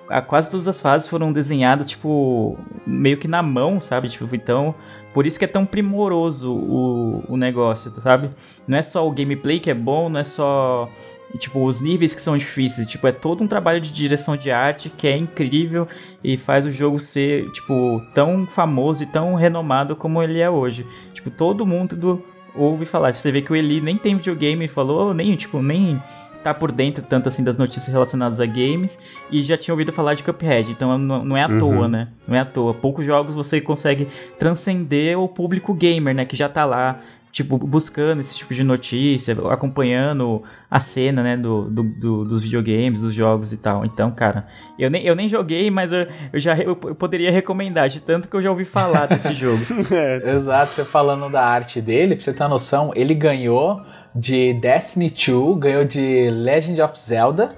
a, 0.08 0.22
quase 0.22 0.50
todas 0.50 0.66
as 0.66 0.80
fases 0.80 1.08
foram 1.08 1.32
desenhadas, 1.32 1.86
tipo, 1.86 2.58
meio 2.86 3.18
que 3.18 3.28
na 3.28 3.42
mão, 3.42 3.80
sabe? 3.80 4.08
Tipo, 4.08 4.34
então. 4.34 4.74
Por 5.12 5.26
isso 5.26 5.38
que 5.38 5.44
é 5.44 5.48
tão 5.48 5.66
primoroso 5.66 6.54
o, 6.54 7.24
o 7.28 7.36
negócio, 7.36 7.90
sabe? 8.00 8.30
Não 8.66 8.76
é 8.76 8.82
só 8.82 9.06
o 9.06 9.10
gameplay 9.10 9.58
que 9.58 9.70
é 9.70 9.74
bom, 9.74 10.08
não 10.08 10.20
é 10.20 10.24
só. 10.24 10.88
Tipo, 11.36 11.64
os 11.64 11.80
níveis 11.82 12.14
que 12.14 12.22
são 12.22 12.36
difíceis. 12.38 12.86
Tipo, 12.86 13.06
é 13.06 13.12
todo 13.12 13.44
um 13.44 13.46
trabalho 13.46 13.80
de 13.80 13.92
direção 13.92 14.36
de 14.36 14.50
arte 14.50 14.88
que 14.88 15.06
é 15.06 15.16
incrível 15.16 15.86
e 16.24 16.38
faz 16.38 16.64
o 16.64 16.72
jogo 16.72 16.98
ser, 16.98 17.50
tipo, 17.52 18.00
tão 18.14 18.46
famoso 18.46 19.02
e 19.02 19.06
tão 19.06 19.34
renomado 19.34 19.94
como 19.94 20.22
ele 20.22 20.40
é 20.40 20.48
hoje. 20.48 20.86
Tipo, 21.12 21.30
todo 21.30 21.66
mundo 21.66 21.94
do- 21.94 22.22
ouve 22.54 22.84
falar. 22.86 23.12
Você 23.12 23.30
vê 23.30 23.42
que 23.42 23.52
o 23.52 23.56
Eli 23.56 23.80
nem 23.80 23.96
tem 23.98 24.16
videogame, 24.16 24.66
falou, 24.68 25.12
nem, 25.12 25.36
tipo, 25.36 25.60
nem 25.62 26.02
tá 26.42 26.54
por 26.54 26.70
dentro 26.72 27.04
tanto 27.04 27.28
assim 27.28 27.42
das 27.44 27.58
notícias 27.58 27.88
relacionadas 27.88 28.38
a 28.40 28.46
games 28.46 28.96
e 29.28 29.42
já 29.42 29.56
tinha 29.58 29.74
ouvido 29.74 29.92
falar 29.92 30.14
de 30.14 30.22
Cuphead, 30.22 30.70
então 30.70 30.96
não, 30.96 31.24
não 31.24 31.36
é 31.36 31.42
à 31.42 31.48
Uhum. 31.48 31.58
toa, 31.58 31.88
né? 31.88 32.08
Não 32.28 32.34
é 32.36 32.40
à 32.40 32.44
toa. 32.44 32.72
Poucos 32.72 33.04
jogos 33.04 33.34
você 33.34 33.60
consegue 33.60 34.08
transcender 34.38 35.18
o 35.18 35.28
público 35.28 35.74
gamer, 35.74 36.14
né? 36.14 36.24
Que 36.24 36.36
já 36.36 36.48
tá 36.48 36.64
lá, 36.64 37.00
tipo, 37.32 37.58
buscando 37.58 38.20
esse 38.20 38.36
tipo 38.36 38.54
de 38.54 38.64
notícia, 38.64 39.36
acompanhando 39.50 40.42
a 40.70 40.78
cena, 40.80 41.22
né? 41.22 41.36
Do, 41.36 41.64
do- 41.70 41.82
do- 41.82 42.24
dos 42.24 42.42
videogames, 42.42 43.02
dos 43.02 43.14
jogos 43.14 43.52
e 43.52 43.56
tal. 43.58 43.84
Então, 43.84 44.10
cara, 44.10 44.46
eu 44.78 44.90
nem, 44.90 45.04
eu 45.04 45.14
nem 45.14 45.28
joguei, 45.28 45.70
mas 45.70 45.92
eu, 45.92 46.06
eu 46.32 46.40
já 46.40 46.56
eu, 46.58 46.76
eu 46.84 46.94
poderia 46.94 47.30
recomendar, 47.30 47.88
de 47.88 48.00
tanto 48.00 48.28
que 48.28 48.34
eu 48.36 48.42
já 48.42 48.50
ouvi 48.50 48.64
falar 48.64 49.06
desse 49.06 49.32
jogo. 49.34 49.62
É, 49.90 50.34
Exato, 50.34 50.74
você 50.74 50.84
falando 50.84 51.30
da 51.30 51.44
arte 51.44 51.80
dele, 51.80 52.14
pra 52.14 52.24
você 52.24 52.32
ter 52.32 52.42
uma 52.42 52.48
noção, 52.50 52.92
ele 52.94 53.14
ganhou 53.14 53.80
de 54.14 54.54
Destiny 54.54 55.10
2, 55.10 55.58
ganhou 55.58 55.84
de 55.84 56.30
Legend 56.30 56.80
of 56.82 56.98
Zelda, 56.98 57.50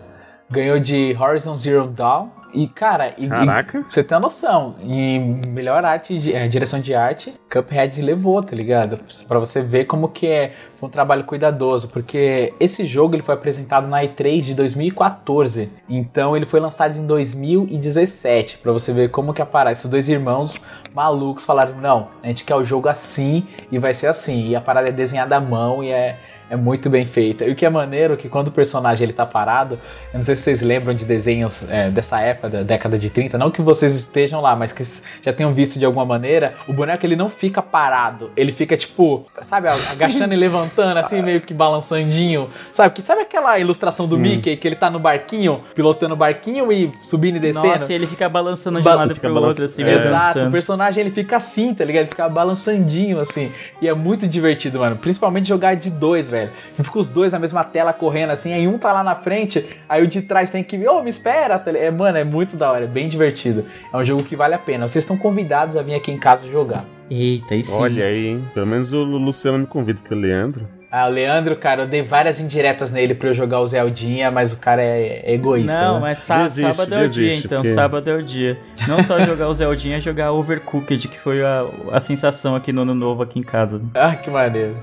ganhou 0.51 0.79
de 0.81 1.17
Horizon 1.19 1.57
Zero 1.57 1.87
Dawn. 1.87 2.29
E, 2.53 2.67
cara, 2.67 3.15
e, 3.17 3.25
e 3.25 3.29
Caraca. 3.29 3.81
pra 3.81 3.91
você 3.91 4.03
ter 4.03 4.15
uma 4.15 4.21
noção, 4.21 4.77
em 4.83 5.41
melhor 5.49 5.85
arte, 5.85 6.33
eh, 6.33 6.49
direção 6.49 6.81
de 6.81 6.95
arte, 6.95 7.33
Cuphead 7.51 8.01
levou, 8.03 8.43
tá 8.43 8.55
ligado? 8.55 8.99
Pra 9.29 9.39
você 9.39 9.63
ver 9.63 9.85
como 9.85 10.09
que 10.09 10.27
é 10.27 10.55
um 10.83 10.89
trabalho 10.89 11.25
cuidadoso, 11.25 11.89
porque 11.89 12.55
esse 12.59 12.85
jogo 12.87 13.15
ele 13.15 13.23
foi 13.23 13.35
apresentado 13.35 13.87
na 13.87 14.03
E3 14.03 14.41
de 14.41 14.55
2014, 14.55 15.71
então 15.89 16.37
ele 16.37 16.47
foi 16.47 16.61
lançado 16.61 16.97
em 16.97 17.07
2017, 17.07 18.59
pra 18.59 18.73
você 18.73 18.93
ver 18.93 19.11
como 19.11 19.35
que 19.35 19.43
aparece. 19.43 19.81
Esses 19.81 19.91
dois 19.91 20.09
irmãos 20.09 20.61
malucos 20.95 21.45
falaram, 21.45 21.77
não, 21.81 22.09
a 22.23 22.27
gente 22.29 22.45
quer 22.45 22.55
o 22.55 22.65
jogo 22.65 22.89
assim 22.89 23.47
e 23.71 23.79
vai 23.79 23.95
ser 23.95 24.09
assim, 24.09 24.49
e 24.49 24.57
a 24.57 24.61
parada 24.61 24.89
é 24.89 24.93
desenhada 24.93 25.37
à 25.37 25.41
mão 25.41 25.83
e 25.83 25.91
é... 25.91 26.19
É 26.51 26.57
muito 26.57 26.91
bem 26.91 27.07
feita. 27.07 27.45
E 27.45 27.53
o 27.53 27.55
que 27.55 27.65
é 27.65 27.71
maneiro 27.71 28.15
é 28.15 28.17
que 28.17 28.29
quando 28.29 28.49
o 28.49 28.51
personagem 28.51 29.05
ele 29.05 29.13
tá 29.13 29.25
parado, 29.25 29.79
eu 30.13 30.17
não 30.19 30.23
sei 30.23 30.35
se 30.35 30.43
vocês 30.43 30.63
lembram 30.63 30.93
de 30.93 31.05
desenhos 31.05 31.65
é, 31.71 31.89
dessa 31.91 32.21
época, 32.21 32.49
da 32.49 32.63
década 32.63 32.99
de 32.99 33.09
30, 33.09 33.39
não 33.39 33.51
que 33.51 33.63
vocês 33.63 33.95
estejam 33.95 34.41
lá, 34.41 34.57
mas 34.57 34.73
que 34.73 34.83
já 35.23 35.33
tenham 35.33 35.55
visto 35.55 35.79
de 35.79 35.85
alguma 35.85 36.05
maneira, 36.05 36.55
o 36.67 36.73
boneco 36.73 37.07
ele 37.07 37.15
não 37.15 37.31
fica 37.31 37.63
parado, 37.63 38.33
ele 38.37 38.51
fica 38.53 38.77
tipo, 38.77 39.25
sabe, 39.43 39.69
agachando 39.69 40.35
e 40.35 40.37
levantando, 40.41 40.99
assim, 40.99 41.23
meio 41.23 41.41
que 41.41 41.55
balançandinho. 41.55 42.49
Sabe, 42.73 42.95
que, 42.95 43.03
sabe 43.03 43.23
aquela 43.23 43.59
ilustração 43.59 44.09
do 44.09 44.19
Mickey 44.19 44.57
que 44.57 44.67
ele 44.67 44.77
tá 44.77 44.91
no 44.91 44.99
barquinho, 44.99 45.63
pilotando 45.75 46.15
o 46.15 46.17
barquinho 46.17 46.73
e 46.73 46.91
subindo 47.01 47.37
e 47.37 47.41
descendo? 47.41 47.69
Nossa, 47.69 47.93
e 47.93 47.95
ele 47.95 48.07
fica 48.09 48.29
balançando 48.29 48.79
de 48.79 48.85
Ba- 48.85 48.95
um 48.95 48.99
lado 48.99 49.15
fica 49.15 49.21
pro 49.29 49.31
outro, 49.31 49.43
balançando. 49.43 49.67
assim, 49.67 49.85
meio 49.85 49.99
Exato, 49.99 50.41
o 50.41 50.51
personagem 50.51 51.01
ele 51.05 51.11
fica 51.13 51.37
assim, 51.37 51.73
tá 51.75 51.85
ligado? 51.85 52.03
Ele 52.03 52.11
fica 52.11 52.29
balançandinho 52.29 53.21
assim. 53.21 53.53
E 53.81 53.87
é 53.89 53.95
muito 53.95 54.27
divertido, 54.27 54.79
mano. 54.81 54.97
Principalmente 54.97 55.49
jogar 55.49 55.75
de 55.75 55.91
dois, 55.91 56.29
velho. 56.29 56.40
Velho. 56.41 56.51
E 56.79 56.83
fica 56.83 56.99
os 56.99 57.09
dois 57.09 57.33
na 57.33 57.39
mesma 57.39 57.63
tela 57.65 57.93
correndo 57.93 58.31
assim, 58.31 58.53
aí 58.53 58.67
um 58.69 58.79
tá 58.79 58.93
lá 58.93 59.03
na 59.05 59.15
frente, 59.15 59.65
aí 59.89 60.03
o 60.03 60.07
de 60.07 60.23
trás 60.23 60.51
tem 60.51 60.63
que, 60.65 60.77
ô, 60.89 61.03
me 61.03 61.11
espera. 61.11 61.59
tá? 61.59 61.71
É, 61.71 61.91
mano, 61.91 62.19
é 62.19 62.25
muito 62.25 62.57
da 62.57 62.71
hora, 62.71 62.85
é 62.85 62.89
bem 62.89 63.09
divertido. 63.09 63.65
É 63.93 63.97
um 63.97 64.05
jogo 64.05 64.23
que 64.23 64.37
vale 64.37 64.55
a 64.55 64.59
pena. 64.59 64.87
Vocês 64.89 65.03
estão 65.05 65.17
convidados 65.17 65.77
a 65.77 65.83
vir 65.83 65.95
aqui 65.95 66.11
em 66.13 66.19
casa 66.19 66.47
jogar. 66.47 66.85
Eita, 67.11 67.61
sim. 67.63 67.73
Olha 67.75 68.05
aí, 68.05 68.27
hein? 68.29 68.45
Pelo 68.55 68.67
menos 68.67 68.93
o 68.93 69.03
Luciano 69.03 69.59
me 69.59 69.67
convida, 69.67 69.99
porque 70.01 70.15
o 70.15 70.19
Leandro. 70.19 70.69
Ah, 70.93 71.07
o 71.07 71.11
Leandro, 71.11 71.55
cara, 71.55 71.83
eu 71.83 71.87
dei 71.87 72.03
várias 72.03 72.41
indiretas 72.41 72.91
nele 72.91 73.15
pra 73.15 73.29
eu 73.29 73.33
jogar 73.35 73.61
o 73.61 73.67
Zeldinha, 73.67 74.29
mas 74.29 74.53
o 74.53 74.59
cara 74.59 74.83
é, 74.83 75.23
é 75.25 75.35
egoísta. 75.35 75.81
Não, 75.81 75.95
né? 75.95 76.01
mas 76.01 76.19
sá- 76.19 76.43
Desiste, 76.43 76.75
sábado 76.75 76.95
é 76.97 77.05
o 77.05 77.09
dia, 77.09 77.35
então. 77.37 77.63
porque- 77.63 77.75
Sábado 77.75 78.11
é 78.11 78.15
o 78.17 78.23
dia. 78.23 78.59
Não 78.89 79.01
só 79.03 79.21
jogar 79.25 79.49
o 79.49 79.55
Zeldinha, 79.55 79.99
é 79.99 80.01
jogar 80.01 80.33
Overcooked, 80.33 81.07
que 81.07 81.19
foi 81.21 81.45
a, 81.45 81.65
a 81.93 82.01
sensação 82.01 82.57
aqui 82.57 82.73
no 82.73 82.83
ano 82.83 82.95
novo 82.95 83.23
aqui 83.23 83.39
em 83.39 83.43
casa. 83.45 83.81
Ah, 83.95 84.17
que 84.17 84.31
maneiro. 84.31 84.77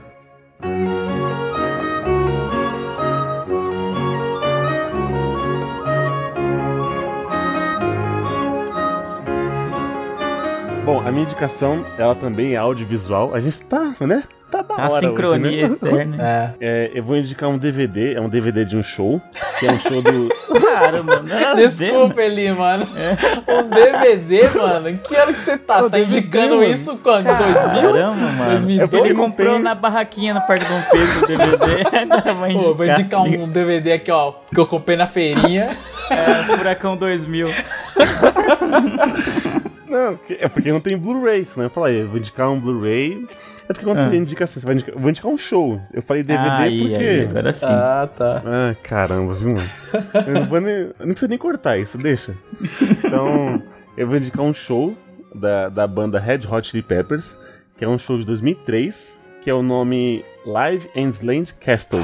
Bom, 10.88 11.06
a 11.06 11.12
minha 11.12 11.26
indicação, 11.26 11.86
ela 11.98 12.16
também 12.16 12.54
é 12.54 12.56
audiovisual. 12.56 13.36
A 13.36 13.42
gente 13.42 13.62
tá, 13.64 13.94
né? 14.00 14.24
Tá 14.50 14.62
da 14.62 14.64
Tá 14.64 14.84
a 14.84 14.90
hora 14.90 15.02
sincronia 15.02 15.66
hoje, 15.66 15.78
né? 15.82 15.90
eterna. 15.90 16.18
É. 16.24 16.54
É, 16.62 16.92
eu 16.94 17.04
vou 17.04 17.18
indicar 17.18 17.50
um 17.50 17.58
DVD, 17.58 18.14
é 18.14 18.22
um 18.22 18.30
DVD 18.30 18.64
de 18.64 18.78
um 18.78 18.82
show, 18.82 19.22
que 19.60 19.68
é 19.68 19.72
um 19.74 19.80
show 19.80 20.02
do... 20.02 20.30
Caramba, 20.62 21.22
nada 21.24 21.52
a 21.52 21.56
ver, 21.56 21.68
Desculpa, 21.68 22.22
Eli, 22.22 22.50
mano. 22.54 22.88
Um 23.50 23.70
DVD, 23.70 24.50
mano. 24.58 24.98
Que 25.00 25.14
ano 25.18 25.34
que 25.34 25.42
você 25.42 25.58
tá? 25.58 25.84
Você 25.84 25.90
tá 25.90 25.98
DVD, 25.98 26.20
indicando 26.20 26.56
mano. 26.56 26.64
isso 26.64 26.98
quando? 27.00 27.26
2000? 27.26 27.44
Caramba, 27.54 28.16
mano. 28.16 28.50
2002? 28.52 28.80
É 28.80 28.88
porque 28.88 29.08
Ele 29.08 29.14
comprou 29.16 29.60
na 29.60 29.76
barraquinha 29.76 30.34
no 30.36 30.42
Parque 30.48 30.66
Dom 30.68 30.82
Pedro 30.90 31.24
o 31.24 31.28
DVD. 31.28 31.88
Ainda 31.98 32.22
vai 32.34 32.54
Pô, 32.54 32.74
vou 32.74 32.86
indicar 32.86 33.24
um 33.24 33.50
DVD 33.50 33.92
aqui, 33.92 34.10
ó, 34.10 34.36
que 34.54 34.58
eu 34.58 34.66
comprei 34.66 34.96
na 34.96 35.06
feirinha. 35.06 35.78
É, 36.10 36.44
Furacão 36.56 36.96
2000. 36.96 37.50
Não, 39.88 40.16
que- 40.18 40.38
é 40.40 40.48
porque 40.48 40.72
não 40.72 40.80
tem 40.82 40.98
Blu-ray, 40.98 41.48
né? 41.56 41.66
Eu 41.66 41.70
falei, 41.70 42.02
eu 42.02 42.08
vou 42.08 42.18
indicar 42.18 42.50
um 42.50 42.60
Blu-ray. 42.60 43.26
É 43.70 43.74
porque 43.74 43.84
quando 43.86 44.00
Ah. 44.00 44.10
você 44.10 44.16
indica 44.16 44.44
assim, 44.46 44.60
você 44.60 44.66
vai 44.66 44.76
indicar, 44.76 44.96
eu 44.96 45.00
vou 45.02 45.10
indicar 45.10 45.32
um 45.32 45.38
show. 45.38 45.82
Eu 45.94 46.02
falei 46.02 46.24
DVD 46.24 46.50
aí, 46.50 46.80
porque... 46.80 47.04
aí, 47.04 47.22
agora 47.26 47.54
sim. 47.54 47.66
Ah, 47.68 48.10
tá. 48.18 48.42
Ah, 48.46 48.76
caramba, 48.82 49.34
viu, 49.34 49.50
mano? 49.56 49.70
Eu 50.26 50.34
não, 50.34 50.44
vou 50.46 50.62
nem, 50.62 50.74
eu 50.76 50.94
não 51.00 51.08
precisa 51.08 51.28
nem 51.28 51.38
cortar 51.38 51.78
isso, 51.78 51.98
deixa. 51.98 52.34
Então, 53.04 53.62
eu 53.98 54.08
vou 54.08 54.16
indicar 54.18 54.44
um 54.46 54.54
show 54.54 54.96
da, 55.36 55.68
da 55.70 55.86
banda 55.86 56.18
Red 56.20 56.42
Hot 56.50 56.68
Chili 56.70 56.82
Peppers, 56.84 57.40
que 57.78 57.84
é 57.84 57.88
um 57.90 57.98
show 57.98 58.18
de 58.18 58.26
2003, 58.26 59.22
que 59.44 59.50
é 59.50 59.54
o 59.54 59.62
nome 59.62 60.24
Live 60.46 60.90
and 60.96 61.10
Sland 61.10 61.54
Castle. 61.60 62.04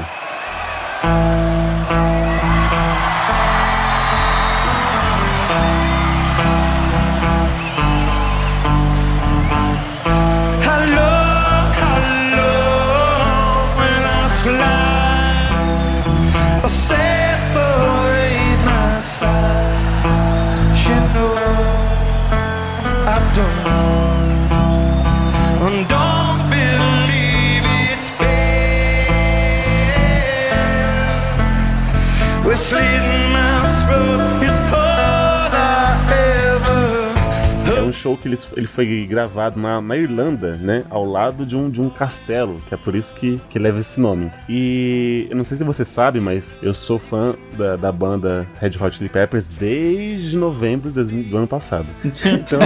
Show 38.04 38.16
que 38.18 38.28
ele, 38.28 38.38
ele 38.54 38.66
foi 38.66 39.06
gravado 39.06 39.58
na, 39.58 39.80
na 39.80 39.96
Irlanda, 39.96 40.56
né? 40.56 40.84
Ao 40.90 41.04
lado 41.04 41.46
de 41.46 41.56
um, 41.56 41.70
de 41.70 41.80
um 41.80 41.88
castelo, 41.88 42.60
que 42.68 42.74
é 42.74 42.76
por 42.76 42.94
isso 42.94 43.14
que, 43.14 43.40
que 43.48 43.58
leva 43.58 43.80
esse 43.80 43.98
nome. 43.98 44.30
E 44.46 45.26
eu 45.30 45.36
não 45.36 45.44
sei 45.44 45.56
se 45.56 45.64
você 45.64 45.84
sabe, 45.86 46.20
mas 46.20 46.58
eu 46.62 46.74
sou 46.74 46.98
fã 46.98 47.34
da, 47.56 47.76
da 47.76 47.90
banda 47.90 48.46
Red 48.60 48.72
Hot 48.78 48.96
Chili 48.96 49.08
Peppers 49.08 49.46
desde 49.48 50.36
novembro 50.36 50.90
de 50.90 50.96
2000 50.96 51.24
do 51.24 51.36
ano 51.38 51.46
passado. 51.46 51.86
Então, 52.34 52.58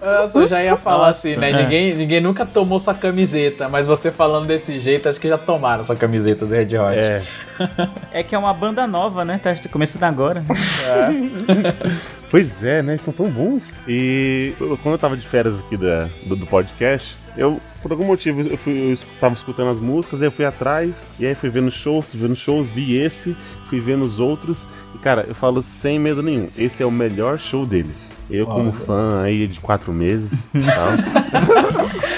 Nossa, 0.00 0.38
eu 0.38 0.48
já 0.48 0.62
ia 0.62 0.76
falar 0.76 1.08
assim, 1.08 1.36
né? 1.36 1.50
é. 1.50 1.62
Ninguém, 1.62 1.94
ninguém 1.94 2.20
nunca 2.20 2.44
tomou 2.44 2.78
sua 2.78 2.94
camiseta, 2.94 3.68
mas 3.68 3.86
você 3.86 4.10
falando 4.10 4.46
desse 4.46 4.78
jeito, 4.78 5.08
acho 5.08 5.20
que 5.20 5.28
já 5.28 5.38
tomaram 5.38 5.82
sua 5.82 5.96
camiseta 5.96 6.44
do 6.44 6.52
Red 6.52 6.76
Hot. 6.76 6.98
é. 6.98 7.22
É 8.12 8.22
que 8.22 8.34
é 8.34 8.38
uma 8.38 8.52
banda 8.52 8.86
nova, 8.86 9.24
né? 9.24 9.38
Tá 9.38 9.54
começando 9.70 10.04
agora. 10.04 10.42
Pois 12.30 12.62
é, 12.62 12.82
né? 12.82 12.92
Eles 12.92 13.02
são 13.02 13.12
tão 13.12 13.30
bons. 13.30 13.76
E 13.86 14.52
quando 14.82 14.94
eu 14.94 14.98
tava 14.98 15.16
de 15.16 15.26
férias 15.26 15.58
aqui 15.58 15.76
da, 15.76 16.08
do, 16.26 16.36
do 16.36 16.46
podcast, 16.46 17.16
eu, 17.36 17.60
por 17.80 17.92
algum 17.92 18.04
motivo, 18.04 18.42
eu, 18.42 18.58
fui, 18.58 18.92
eu 18.92 18.98
tava 19.20 19.34
escutando 19.34 19.70
as 19.70 19.78
músicas, 19.78 20.20
eu 20.20 20.30
fui 20.30 20.44
atrás, 20.44 21.06
e 21.18 21.26
aí 21.26 21.34
fui 21.34 21.48
vendo 21.48 21.70
shows, 21.70 22.10
vendo 22.12 22.36
shows, 22.36 22.68
vi 22.68 22.96
esse, 22.96 23.36
fui 23.68 23.80
vendo 23.80 24.04
os 24.04 24.20
outros. 24.20 24.66
E 24.94 24.98
cara, 24.98 25.24
eu 25.26 25.34
falo 25.34 25.62
sem 25.62 25.98
medo 25.98 26.22
nenhum, 26.22 26.48
esse 26.56 26.82
é 26.82 26.86
o 26.86 26.90
melhor 26.90 27.38
show 27.38 27.64
deles. 27.64 28.12
Eu, 28.30 28.46
como 28.46 28.70
Olha. 28.70 28.84
fã 28.84 29.22
aí 29.22 29.46
de 29.46 29.58
quatro 29.60 29.92
meses 29.92 30.48
e 30.54 30.60
tal. 30.64 30.88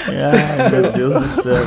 Ai, 0.07 0.69
meu 0.69 0.91
Deus 0.93 1.13
do 1.21 1.41
céu. 1.41 1.63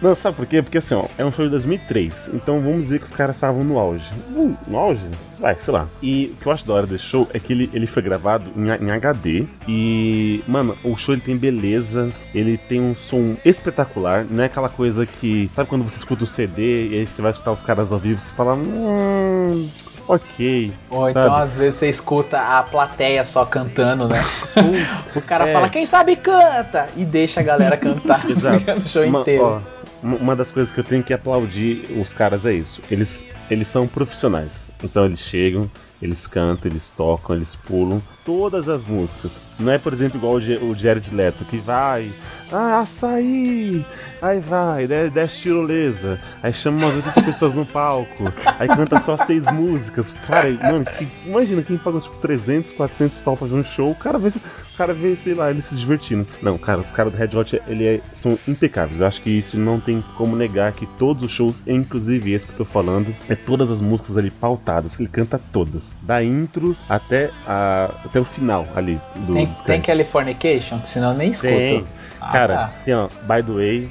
Não, 0.00 0.14
sabe 0.14 0.36
por 0.36 0.46
quê? 0.46 0.62
Porque 0.62 0.78
assim, 0.78 0.94
ó, 0.94 1.06
é 1.18 1.24
um 1.24 1.32
show 1.32 1.44
de 1.44 1.50
2003, 1.50 2.30
então 2.34 2.60
vamos 2.60 2.82
dizer 2.82 3.00
que 3.00 3.06
os 3.06 3.12
caras 3.12 3.36
estavam 3.36 3.64
no 3.64 3.78
auge. 3.78 4.04
Hum, 4.34 4.54
no 4.66 4.78
auge? 4.78 5.00
Vai, 5.38 5.56
sei 5.60 5.74
lá. 5.74 5.86
E 6.02 6.32
o 6.34 6.40
que 6.40 6.46
eu 6.46 6.52
acho 6.52 6.66
da 6.66 6.74
hora 6.74 6.86
desse 6.86 7.04
show 7.04 7.28
é 7.32 7.38
que 7.38 7.52
ele, 7.52 7.70
ele 7.72 7.86
foi 7.86 8.02
gravado 8.02 8.44
em, 8.56 8.86
em 8.86 8.90
HD 8.90 9.44
e, 9.68 10.42
mano, 10.46 10.76
o 10.82 10.96
show 10.96 11.14
ele 11.14 11.22
tem 11.22 11.36
beleza, 11.36 12.10
ele 12.34 12.56
tem 12.56 12.80
um 12.80 12.94
som 12.94 13.36
espetacular, 13.44 14.24
não 14.30 14.42
é 14.42 14.46
aquela 14.46 14.68
coisa 14.68 15.04
que, 15.04 15.48
sabe 15.54 15.68
quando 15.68 15.84
você 15.84 15.96
escuta 15.98 16.24
o 16.24 16.26
CD 16.26 16.88
e 16.88 16.94
aí 17.00 17.06
você 17.06 17.20
vai 17.20 17.32
escutar 17.32 17.52
os 17.52 17.62
caras 17.62 17.92
ao 17.92 17.98
vivo 17.98 18.20
e 18.20 18.24
você 18.24 18.32
fala, 18.32 18.54
hum, 18.54 19.68
ok. 20.08 20.72
Ou 20.90 21.10
então, 21.10 21.22
Sabe? 21.30 21.42
às 21.42 21.56
vezes, 21.56 21.78
você 21.78 21.88
escuta 21.88 22.38
a 22.40 22.62
plateia 22.62 23.24
só 23.24 23.44
cantando, 23.44 24.08
né? 24.08 24.22
O 25.16 25.20
cara 25.22 25.48
É. 25.48 25.52
fala, 25.52 25.68
quem 25.68 25.84
sabe 25.86 26.16
canta! 26.16 26.88
E 26.96 27.04
deixa 27.04 27.40
a 27.40 27.42
galera 27.42 27.76
cantar 27.76 28.24
Exato. 28.30 28.78
o 28.78 28.82
show 28.82 29.04
Uma, 29.04 29.20
inteiro. 29.20 29.44
ó, 29.44 29.60
uma 30.02 30.36
das 30.36 30.50
coisas 30.50 30.72
que 30.72 30.78
eu 30.80 30.84
tenho 30.84 31.02
que 31.02 31.12
aplaudir 31.14 31.86
os 32.00 32.12
caras 32.12 32.44
é 32.46 32.52
isso. 32.52 32.80
Eles, 32.90 33.26
eles 33.50 33.66
são 33.68 33.86
profissionais. 33.86 34.68
Então 34.84 35.04
eles 35.06 35.20
chegam, 35.20 35.70
eles 36.00 36.26
cantam, 36.26 36.70
eles 36.70 36.90
tocam, 36.90 37.36
eles 37.36 37.54
pulam 37.56 38.02
todas 38.24 38.68
as 38.68 38.84
músicas. 38.84 39.54
Não 39.58 39.72
é, 39.72 39.78
por 39.78 39.92
exemplo, 39.92 40.18
igual 40.18 40.34
o, 40.34 40.74
Jared 40.74 41.14
Leto, 41.14 41.44
que 41.44 41.56
vai. 41.58 42.10
Ah, 42.52 42.80
açaí! 42.80 43.84
Aí 44.22 44.40
vai, 44.40 44.86
de- 44.86 45.10
desce 45.10 45.38
tirolesa, 45.40 46.18
aí 46.42 46.52
chama 46.52 46.78
umas 46.78 46.94
80 46.96 47.22
pessoas 47.22 47.54
no 47.54 47.66
palco, 47.66 48.32
aí 48.58 48.68
canta 48.68 49.00
só 49.00 49.16
seis 49.26 49.44
músicas. 49.52 50.12
Cara, 50.26 50.50
mano, 50.52 50.84
imagina 51.26 51.62
quem 51.62 51.76
paga 51.76 52.00
tipo 52.00 52.16
300, 52.18 52.72
400 52.72 53.18
pau 53.20 53.36
pra 53.36 53.46
ver 53.46 53.56
um 53.56 53.64
show, 53.64 53.90
o 53.90 53.94
cara 53.94 54.18
vê, 54.18 54.30
cara 54.76 54.92
vê, 54.94 55.16
sei 55.16 55.34
lá, 55.34 55.50
ele 55.50 55.62
se 55.62 55.74
divertindo. 55.74 56.26
Não, 56.42 56.56
cara, 56.58 56.80
os 56.80 56.90
caras 56.90 57.12
do 57.12 57.16
Red 57.18 57.36
Hot, 57.36 57.60
ele 57.66 57.84
é- 57.86 58.00
são 58.12 58.38
impecáveis. 58.46 59.00
Eu 59.00 59.06
acho 59.06 59.22
que 59.22 59.30
isso 59.30 59.58
não 59.58 59.80
tem 59.80 60.02
como 60.16 60.36
negar 60.36 60.72
que 60.72 60.86
todos 60.98 61.24
os 61.24 61.30
shows, 61.30 61.62
inclusive 61.66 62.32
esse 62.32 62.46
que 62.46 62.52
eu 62.52 62.58
tô 62.58 62.64
falando, 62.64 63.14
é 63.28 63.34
todas 63.34 63.70
as 63.70 63.80
músicas 63.80 64.16
ali 64.16 64.30
pautadas, 64.30 64.98
ele 65.00 65.08
canta 65.08 65.40
todas. 65.52 65.96
Da 66.02 66.22
intro 66.22 66.76
até, 66.88 67.30
a, 67.46 67.90
até 68.04 68.20
o 68.20 68.24
final 68.24 68.66
ali 68.74 69.00
do. 69.26 69.32
Tem, 69.32 69.46
tem. 69.64 69.80
Californication, 69.80 70.78
que 70.80 70.88
senão 70.88 71.12
eu 71.12 71.16
nem 71.18 71.30
escuto. 71.30 71.52
Tem. 71.54 71.86
Ah, 72.20 72.32
Cara, 72.32 72.56
tá. 72.56 72.72
tem 72.84 72.94
ó, 72.94 73.08
By 73.08 73.42
the 73.44 73.52
Way. 73.52 73.90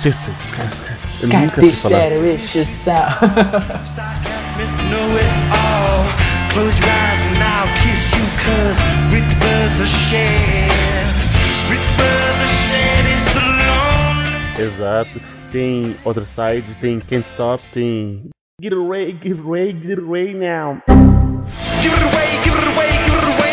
Sky, 0.00 0.10
Sky, 0.12 0.32
Sky, 0.32 0.32
Sky, 0.40 0.66
Sky. 0.66 0.96
It's 1.04 1.22
Eu 1.22 1.28
got 1.28 1.40
nunca 1.42 1.60
sei 1.60 1.66
this 1.66 1.82
falar. 1.82 1.98
that 1.98 2.20
vicious 2.20 2.68
sound. 2.68 3.14
Mr. 4.56 4.82
Know 4.90 5.16
It 5.16 5.32
All. 5.52 6.00
Close 6.52 6.78
your 6.80 6.88
eyes 6.88 7.22
and 7.30 7.42
I'll 7.42 7.68
kiss 7.82 8.02
you, 8.16 8.24
cause 8.44 8.78
with 9.12 9.28
birds 9.40 9.80
are 9.80 9.92
shared. 10.08 11.10
With 11.68 11.84
birds 11.96 12.40
are 12.40 12.54
shared 12.68 13.06
is 13.06 13.24
the 13.34 13.44
lonely. 13.60 14.32
Exato. 14.66 15.20
Tem 15.52 15.94
Other 16.06 16.24
Side, 16.24 16.64
tem 16.80 17.00
Can't 17.00 17.26
Stop, 17.26 17.60
tem. 17.72 18.30
Get 18.60 18.72
away, 18.72 19.12
get 19.12 19.38
away, 19.38 19.72
get 19.72 19.98
away 19.98 20.32
now. 20.32 20.82
Give 21.82 21.92
it 21.92 22.02
away, 22.02 22.28
give 22.44 22.54
it 22.56 22.66
away, 22.74 22.90
give 23.06 23.14
it 23.14 23.38
away 23.38 23.49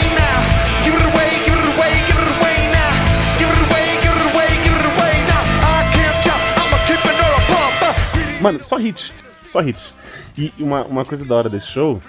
Mano, 8.47 8.63
só 8.63 8.77
hit. 8.77 9.13
Só 9.45 9.59
hit. 9.61 9.93
E 10.37 10.53
uma, 10.59 10.83
uma 10.85 11.03
coisa 11.05 11.25
da 11.25 11.35
hora 11.35 11.49
desse 11.49 11.67
show, 11.67 12.01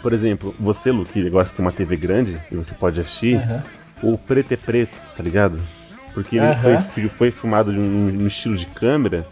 por 0.00 0.12
exemplo, 0.12 0.54
você, 0.58 0.90
Lu, 0.92 1.04
que 1.04 1.28
gosta 1.28 1.50
de 1.50 1.56
ter 1.56 1.62
uma 1.62 1.72
TV 1.72 1.96
grande 1.96 2.40
e 2.50 2.56
você 2.56 2.74
pode 2.74 3.00
assistir, 3.00 3.36
Aham. 3.36 3.62
o 4.02 4.16
preto 4.18 4.52
é 4.52 4.56
preto, 4.56 4.94
tá 5.16 5.22
ligado? 5.22 5.58
Porque 6.14 6.36
ele 6.36 6.46
Aham. 6.46 6.82
foi, 6.92 7.08
foi 7.08 7.30
filmado 7.30 7.72
de 7.72 7.78
um, 7.78 8.22
um 8.22 8.26
estilo 8.26 8.56
de 8.56 8.66
câmera 8.66 9.26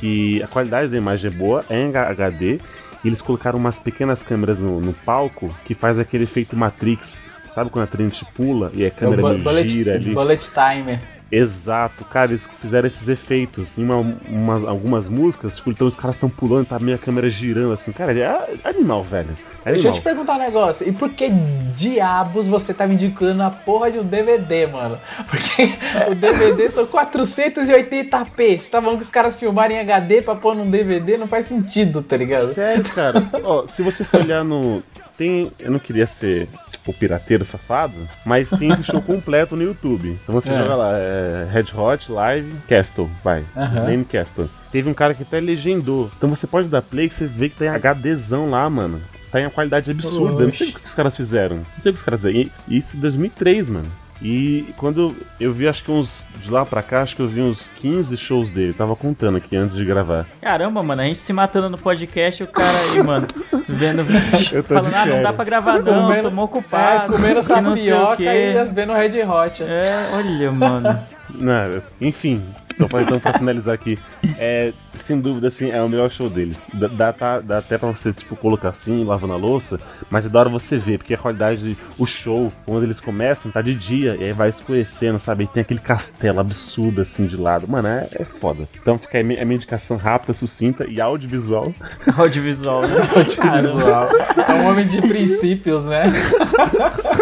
que 0.00 0.42
a 0.42 0.46
qualidade 0.48 0.90
da 0.90 0.96
imagem 0.96 1.30
é 1.30 1.34
boa, 1.34 1.64
é 1.70 1.80
em 1.80 1.94
HD, 1.96 2.58
e 3.04 3.08
eles 3.08 3.20
colocaram 3.22 3.58
umas 3.58 3.78
pequenas 3.78 4.22
câmeras 4.22 4.58
no, 4.58 4.80
no 4.80 4.92
palco 4.92 5.54
que 5.64 5.74
faz 5.74 5.98
aquele 5.98 6.24
efeito 6.24 6.56
Matrix. 6.56 7.20
Sabe 7.54 7.70
quando 7.70 7.84
a 7.84 7.88
trente 7.88 8.24
pula 8.34 8.70
e 8.74 8.84
a 8.86 8.90
câmera 8.90 9.20
É 9.22 9.24
meio 9.24 9.42
bullet, 9.42 9.68
gira 9.68 9.94
ali? 9.94 10.12
bullet 10.14 10.48
timer. 10.50 11.00
Exato, 11.30 12.04
cara, 12.06 12.30
eles 12.30 12.48
fizeram 12.60 12.86
esses 12.86 13.06
efeitos 13.08 13.76
em 13.76 13.84
uma- 13.84 14.16
uma- 14.28 14.70
algumas 14.70 15.08
músicas, 15.08 15.56
tipo, 15.56 15.70
então 15.70 15.86
os 15.86 15.94
caras 15.94 16.16
estão 16.16 16.28
pulando, 16.30 16.66
tá 16.66 16.78
meio 16.78 16.96
a 16.96 16.98
câmera 16.98 17.28
girando 17.28 17.72
assim, 17.74 17.92
cara, 17.92 18.18
é 18.18 18.68
animal, 18.68 19.04
velho. 19.04 19.36
É 19.64 19.72
Deixa 19.72 19.88
eu 19.88 19.90
animal. 19.92 19.94
te 19.94 20.00
perguntar 20.02 20.34
um 20.36 20.38
negócio. 20.38 20.88
E 20.88 20.92
por 20.92 21.10
que 21.10 21.28
diabos 21.76 22.46
você 22.46 22.72
tá 22.72 22.86
me 22.86 22.94
indicando 22.94 23.42
a 23.42 23.50
porra 23.50 23.90
de 23.90 23.98
um 23.98 24.04
DVD, 24.04 24.66
mano? 24.68 24.98
Porque 25.28 25.64
o 26.10 26.14
DVD 26.14 26.70
são 26.70 26.86
480p. 26.86 28.58
Você 28.60 28.70
tá 28.70 28.80
falando 28.80 28.96
que 28.98 29.04
os 29.04 29.10
caras 29.10 29.36
filmarem 29.38 29.76
em 29.76 29.80
HD 29.80 30.22
pra 30.22 30.34
pôr 30.34 30.54
num 30.54 30.70
DVD? 30.70 31.16
Não 31.16 31.26
faz 31.28 31.46
sentido, 31.46 32.02
tá 32.02 32.16
ligado? 32.16 32.54
Sério, 32.54 32.84
cara. 32.94 33.22
Ó, 33.44 33.66
se 33.66 33.82
você 33.82 34.04
for 34.04 34.20
olhar 34.20 34.44
no. 34.44 34.82
Tem. 35.16 35.50
Eu 35.58 35.70
não 35.72 35.78
queria 35.80 36.06
ser 36.06 36.48
o 36.88 36.92
pirateiro 36.92 37.44
safado, 37.44 37.94
mas 38.24 38.48
tem 38.50 38.72
o 38.72 38.82
show 38.82 39.00
completo 39.02 39.54
no 39.54 39.62
YouTube. 39.62 40.18
Então 40.22 40.34
você 40.34 40.48
É. 40.50 40.56
joga 40.58 40.74
lá, 40.74 40.92
é, 40.98 41.48
Red 41.52 41.66
Hot 41.76 42.10
Live 42.10 42.52
Castle, 42.68 43.10
vai. 43.22 43.44
Aham. 43.56 43.84
Name 43.84 44.04
Castle. 44.04 44.48
Teve 44.72 44.88
um 44.88 44.94
cara 44.94 45.14
que 45.14 45.22
até 45.22 45.38
legendou. 45.40 46.10
Então 46.16 46.28
você 46.30 46.46
pode 46.46 46.68
dar 46.68 46.82
play 46.82 47.08
que 47.08 47.14
você 47.14 47.26
vê 47.26 47.48
que 47.48 47.56
tem 47.56 47.68
HDzão 47.68 48.50
lá, 48.50 48.68
mano. 48.68 49.00
Tá 49.30 49.40
em 49.40 49.44
uma 49.44 49.50
qualidade 49.50 49.90
absurda. 49.90 50.44
Não 50.46 50.52
sei 50.52 50.68
o 50.70 50.72
que 50.72 50.86
os 50.86 50.94
caras 50.94 51.14
fizeram. 51.14 51.56
Não 51.56 51.82
sei 51.82 51.90
o 51.90 51.94
que 51.94 51.98
os 51.98 52.04
caras 52.04 52.20
fizeram. 52.22 52.38
E 52.68 52.78
isso 52.78 52.96
em 52.96 53.00
2003, 53.00 53.68
mano. 53.68 53.86
E 54.20 54.74
quando 54.76 55.14
eu 55.38 55.52
vi, 55.52 55.68
acho 55.68 55.84
que 55.84 55.90
uns. 55.90 56.26
De 56.42 56.50
lá 56.50 56.64
pra 56.64 56.82
cá, 56.82 57.02
acho 57.02 57.14
que 57.14 57.22
eu 57.22 57.28
vi 57.28 57.40
uns 57.40 57.68
15 57.80 58.16
shows 58.16 58.48
dele. 58.48 58.72
Tava 58.72 58.96
contando 58.96 59.36
aqui 59.36 59.56
antes 59.56 59.76
de 59.76 59.84
gravar. 59.84 60.26
Caramba, 60.40 60.82
mano, 60.82 61.02
a 61.02 61.04
gente 61.04 61.22
se 61.22 61.32
matando 61.32 61.70
no 61.70 61.78
podcast 61.78 62.42
e 62.42 62.44
o 62.44 62.48
cara 62.48 62.78
aí, 62.78 63.02
mano, 63.02 63.26
vendo 63.68 64.02
vídeo, 64.02 64.48
Eu 64.58 64.62
tô 64.62 64.74
falando, 64.74 64.94
ah, 64.94 65.06
não 65.06 65.22
dá 65.22 65.32
pra 65.32 65.44
gravar 65.44 65.82
não, 65.82 66.22
tô 66.22 66.30
mó 66.30 66.44
ocupado. 66.44 67.14
é, 67.14 67.16
comendo 67.16 67.42
tapioca 67.44 68.22
e 68.34 68.64
vendo 68.72 68.92
Red 68.92 69.22
Hot. 69.22 69.62
É, 69.62 70.10
olha, 70.14 70.50
mano. 70.50 71.00
Não, 71.30 71.82
enfim, 72.00 72.42
só 72.78 72.86
pra, 72.88 73.02
então 73.02 73.18
pra 73.20 73.32
finalizar 73.38 73.74
aqui, 73.74 73.98
é, 74.38 74.72
sem 74.96 75.20
dúvida, 75.20 75.48
assim, 75.48 75.70
é 75.70 75.82
o 75.82 75.88
melhor 75.88 76.10
show 76.10 76.30
deles. 76.30 76.64
Dá, 76.72 76.86
dá, 76.88 77.12
tá- 77.12 77.40
dá 77.40 77.58
até 77.58 77.76
pra 77.76 77.88
você, 77.88 78.12
tipo, 78.12 78.36
colocar 78.36 78.70
assim, 78.70 79.04
lavando 79.04 79.32
a 79.32 79.36
louça, 79.36 79.78
mas 80.10 80.24
é 80.24 80.28
da 80.28 80.38
hora 80.40 80.48
você 80.48 80.76
ver, 80.78 80.98
porque 80.98 81.14
a 81.14 81.18
qualidade, 81.18 81.76
o 81.98 82.06
show, 82.06 82.52
quando 82.64 82.84
eles 82.84 83.00
começam, 83.00 83.50
tá 83.50 83.60
de 83.60 83.74
dia, 83.74 84.16
e 84.18 84.24
aí 84.24 84.32
vai 84.32 84.48
escurecendo, 84.48 85.18
sabe? 85.18 85.44
E 85.44 85.46
tem 85.48 85.60
aquele 85.60 85.80
castelo 85.80 86.40
absurdo, 86.40 87.00
assim, 87.02 87.26
de 87.26 87.36
lado. 87.36 87.66
Mano, 87.68 87.88
é, 87.88 88.08
é 88.12 88.24
foda. 88.24 88.68
Então 88.80 88.98
fica 88.98 89.18
aí 89.18 89.22
a 89.22 89.44
minha 89.44 89.56
indicação 89.56 89.96
rápida, 89.96 90.32
sucinta 90.34 90.86
e 90.88 91.00
audiovisual. 91.00 91.72
Audiovisual, 92.16 92.82
né? 92.82 93.60
Visual. 93.60 94.08
É 94.48 94.52
um 94.54 94.66
homem 94.68 94.86
de 94.86 95.00
princípios, 95.02 95.86
né? 95.86 96.04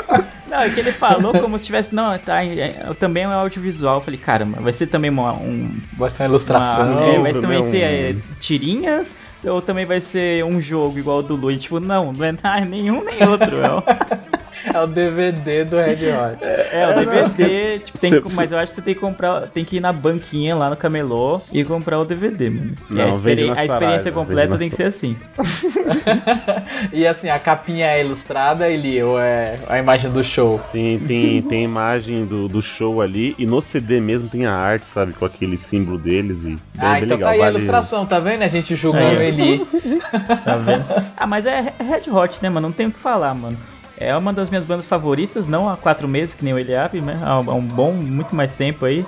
Não, 0.56 0.62
é 0.62 0.70
que 0.70 0.80
ele 0.80 0.92
falou 0.92 1.32
como 1.38 1.58
se 1.58 1.64
tivesse. 1.64 1.94
Não, 1.94 2.16
tá, 2.18 2.42
é, 2.44 2.70
também 2.98 3.24
é 3.24 3.28
um 3.28 3.32
audiovisual. 3.32 3.96
Eu 3.96 4.00
falei, 4.00 4.18
caramba, 4.18 4.60
vai 4.60 4.72
ser 4.72 4.86
também 4.86 5.10
uma, 5.10 5.34
um. 5.34 5.70
Vai 5.96 6.08
ser 6.08 6.22
uma 6.22 6.28
ilustração. 6.30 6.92
uma- 6.92 7.06
é, 7.06 7.18
vai 7.20 7.32
também 7.34 7.58
um- 7.60 7.70
ser 7.70 7.82
é, 7.82 8.16
tirinhas 8.40 9.14
ou 9.48 9.60
também 9.62 9.84
vai 9.86 10.00
ser 10.00 10.44
um 10.44 10.60
jogo 10.60 10.98
igual 10.98 11.18
ao 11.18 11.22
do 11.22 11.36
Lu? 11.36 11.50
E, 11.50 11.56
tipo, 11.58 11.78
não, 11.80 12.12
não 12.12 12.24
é 12.24 12.32
nada, 12.32 12.64
nenhum 12.64 13.02
nem 13.04 13.26
outro. 13.28 13.60
É 13.60 13.72
o, 13.72 13.82
É 14.72 14.80
o 14.80 14.86
DVD 14.86 15.64
do 15.64 15.76
Red 15.76 15.92
Hot. 16.10 16.42
é, 16.42 16.88
o 16.90 16.94
DVD, 16.98 17.78
tipo, 17.80 17.98
tem 17.98 18.22
que- 18.22 18.34
mas 18.34 18.50
eu 18.50 18.56
acho 18.58 18.72
que 18.72 18.76
você 18.76 18.82
tem 18.82 18.94
que 18.94 19.00
comprar, 19.00 19.42
tem 19.48 19.66
que 19.66 19.76
ir 19.76 19.80
na 19.80 19.92
banquinha 19.92 20.56
lá 20.56 20.70
no 20.70 20.76
camelô 20.76 21.42
e 21.52 21.62
comprar 21.62 21.98
o 22.00 22.06
DVD, 22.06 22.48
mano. 22.48 22.74
Não, 22.88 23.04
a, 23.04 23.08
experi- 23.10 23.50
a 23.50 23.64
experiência 23.66 23.76
Saraiva, 24.00 24.12
completa 24.12 24.56
tem 24.56 24.70
que 24.70 24.74
ser 24.74 24.84
assim. 24.84 25.14
E 26.92 27.06
assim, 27.06 27.28
a 27.28 27.38
capinha 27.38 27.86
é 27.86 28.00
ilustrada, 28.00 28.68
ele 28.68 29.02
ou 29.02 29.20
é 29.20 29.58
a 29.68 29.78
imagem 29.78 30.10
do 30.10 30.22
show? 30.22 30.60
Sim, 30.72 31.00
tem, 31.06 31.42
tem 31.42 31.64
imagem 31.64 32.24
do, 32.24 32.48
do 32.48 32.62
show 32.62 33.00
ali, 33.00 33.34
e 33.38 33.46
no 33.46 33.60
CD 33.60 34.00
mesmo 34.00 34.28
tem 34.28 34.46
a 34.46 34.52
arte, 34.54 34.86
sabe? 34.88 35.12
Com 35.12 35.24
aquele 35.24 35.56
símbolo 35.56 35.98
deles 35.98 36.44
e. 36.44 36.58
Ah, 36.78 36.94
bem 36.94 37.04
então 37.04 37.16
legal, 37.16 37.28
tá 37.28 37.30
aí 37.34 37.40
a 37.40 37.44
vale- 37.44 37.56
ilustração, 37.56 38.06
tá 38.06 38.18
vendo? 38.18 38.42
A 38.42 38.48
gente 38.48 38.74
julgando 38.74 39.18
Aí. 39.20 39.26
ele. 39.28 39.35
Tá 40.44 40.56
vendo? 40.56 40.84
ah, 41.16 41.26
mas 41.26 41.46
é 41.46 41.74
Red 41.78 42.10
Hot, 42.10 42.38
né, 42.42 42.48
mano? 42.48 42.68
Não 42.68 42.72
tem 42.72 42.86
o 42.86 42.92
que 42.92 42.98
falar, 42.98 43.34
mano. 43.34 43.56
É 43.98 44.14
uma 44.16 44.32
das 44.32 44.50
minhas 44.50 44.64
bandas 44.64 44.86
favoritas, 44.86 45.46
não 45.46 45.68
há 45.68 45.76
quatro 45.76 46.06
meses, 46.06 46.34
que 46.34 46.44
nem 46.44 46.52
o 46.52 46.58
Eliab, 46.58 47.00
né? 47.00 47.18
Há 47.22 47.38
um 47.38 47.62
bom, 47.62 47.92
muito 47.92 48.34
mais 48.34 48.52
tempo 48.52 48.84
aí. 48.84 49.06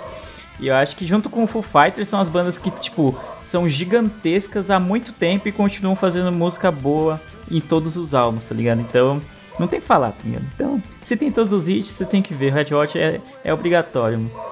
E 0.59 0.69
eu 0.69 0.75
acho 0.75 0.97
que 0.97 1.07
junto 1.07 1.29
com 1.31 1.45
o 1.45 1.47
Foo 1.47 1.63
Fighters 1.63 2.09
são 2.09 2.21
as 2.21 2.29
bandas 2.29 2.59
que, 2.59 2.71
tipo, 2.71 3.17
são 3.43 3.69
gigantescas 3.69 4.71
há 4.71 4.81
muito 4.81 5.13
tempo 5.13 5.47
e 5.47 5.53
continuam 5.53 5.95
fazendo 5.95 6.33
música 6.33 6.71
boa 6.73 7.21
em 7.51 7.61
todos 7.61 7.97
os 7.97 8.15
álbuns, 8.15 8.47
tá 8.47 8.55
ligado? 8.55 8.81
Então, 8.81 9.21
não 9.59 9.69
tem 9.69 9.79
o 9.79 9.83
que 9.83 9.89
falar, 9.89 10.13
tá 10.13 10.23
ligado? 10.25 10.45
Então, 10.55 10.83
se 11.03 11.17
tem 11.17 11.31
todos 11.31 11.53
os 11.53 11.69
hits, 11.69 11.91
você 11.91 12.05
tem 12.05 12.23
que 12.23 12.35
ver. 12.35 12.53
Red 12.53 12.75
Hot 12.75 12.99
é, 12.99 13.21
é 13.45 13.53
obrigatório, 13.55 14.19
mano. 14.19 14.48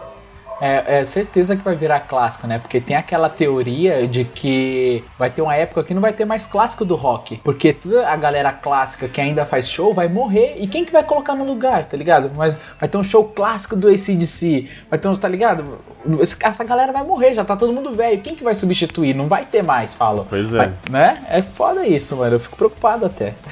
É, 0.61 1.01
é 1.01 1.05
certeza 1.05 1.55
que 1.55 1.63
vai 1.63 1.77
virar 1.77 2.01
clássico, 2.01 2.47
né? 2.47 2.59
Porque 2.59 2.81
tem 2.81 2.97
aquela 2.97 3.29
teoria 3.29 4.09
de 4.09 4.25
que 4.25 5.05
vai 5.19 5.29
ter 5.29 5.43
uma 5.43 5.55
época 5.55 5.85
que 5.85 5.93
não 5.93 6.01
vai 6.01 6.13
ter 6.15 6.25
mais 6.25 6.47
clássico 6.47 6.83
do 6.85 6.95
rock. 6.95 7.37
Porque 7.45 7.75
toda 7.75 8.09
a 8.09 8.17
galera 8.17 8.51
clássica 8.53 9.07
que 9.07 9.21
ainda 9.21 9.45
faz 9.45 9.69
show 9.69 9.93
vai 9.93 10.09
morrer. 10.09 10.57
E 10.59 10.67
quem 10.67 10.85
que 10.85 10.93
vai 10.93 11.03
colocar 11.05 11.35
no 11.35 11.45
lugar, 11.45 11.85
tá 11.85 11.97
ligado? 11.97 12.31
Mas 12.35 12.57
vai 12.81 12.89
ter 12.89 12.97
um 12.97 13.05
show 13.05 13.25
clássico 13.25 13.77
do 13.77 13.89
ACDC. 13.89 14.67
Vai 14.89 14.99
ter 14.99 15.09
um, 15.09 15.15
tá 15.15 15.29
ligado? 15.29 15.79
Esse- 16.21 16.37
Essa 16.43 16.65
galera 16.65 16.91
vai 16.93 17.05
morrer, 17.05 17.35
já 17.35 17.45
tá 17.45 17.55
todo 17.55 17.73
mundo 17.73 17.95
velho. 17.95 18.21
Quem 18.23 18.35
que 18.35 18.43
vai 18.45 18.55
substituir? 18.55 19.15
Não 19.15 19.29
vai 19.29 19.45
ter 19.45 19.63
mais, 19.63 19.93
falam. 19.93 20.27
Pois 20.29 20.53
é. 20.55 20.57
Vai- 20.59 20.73
né? 20.91 21.23
É 21.29 21.43
foda 21.43 21.87
isso, 21.87 22.17
mano. 22.17 22.37
Eu 22.37 22.41
fico 22.41 22.57
preocupado 22.57 23.05
até. 23.05 23.35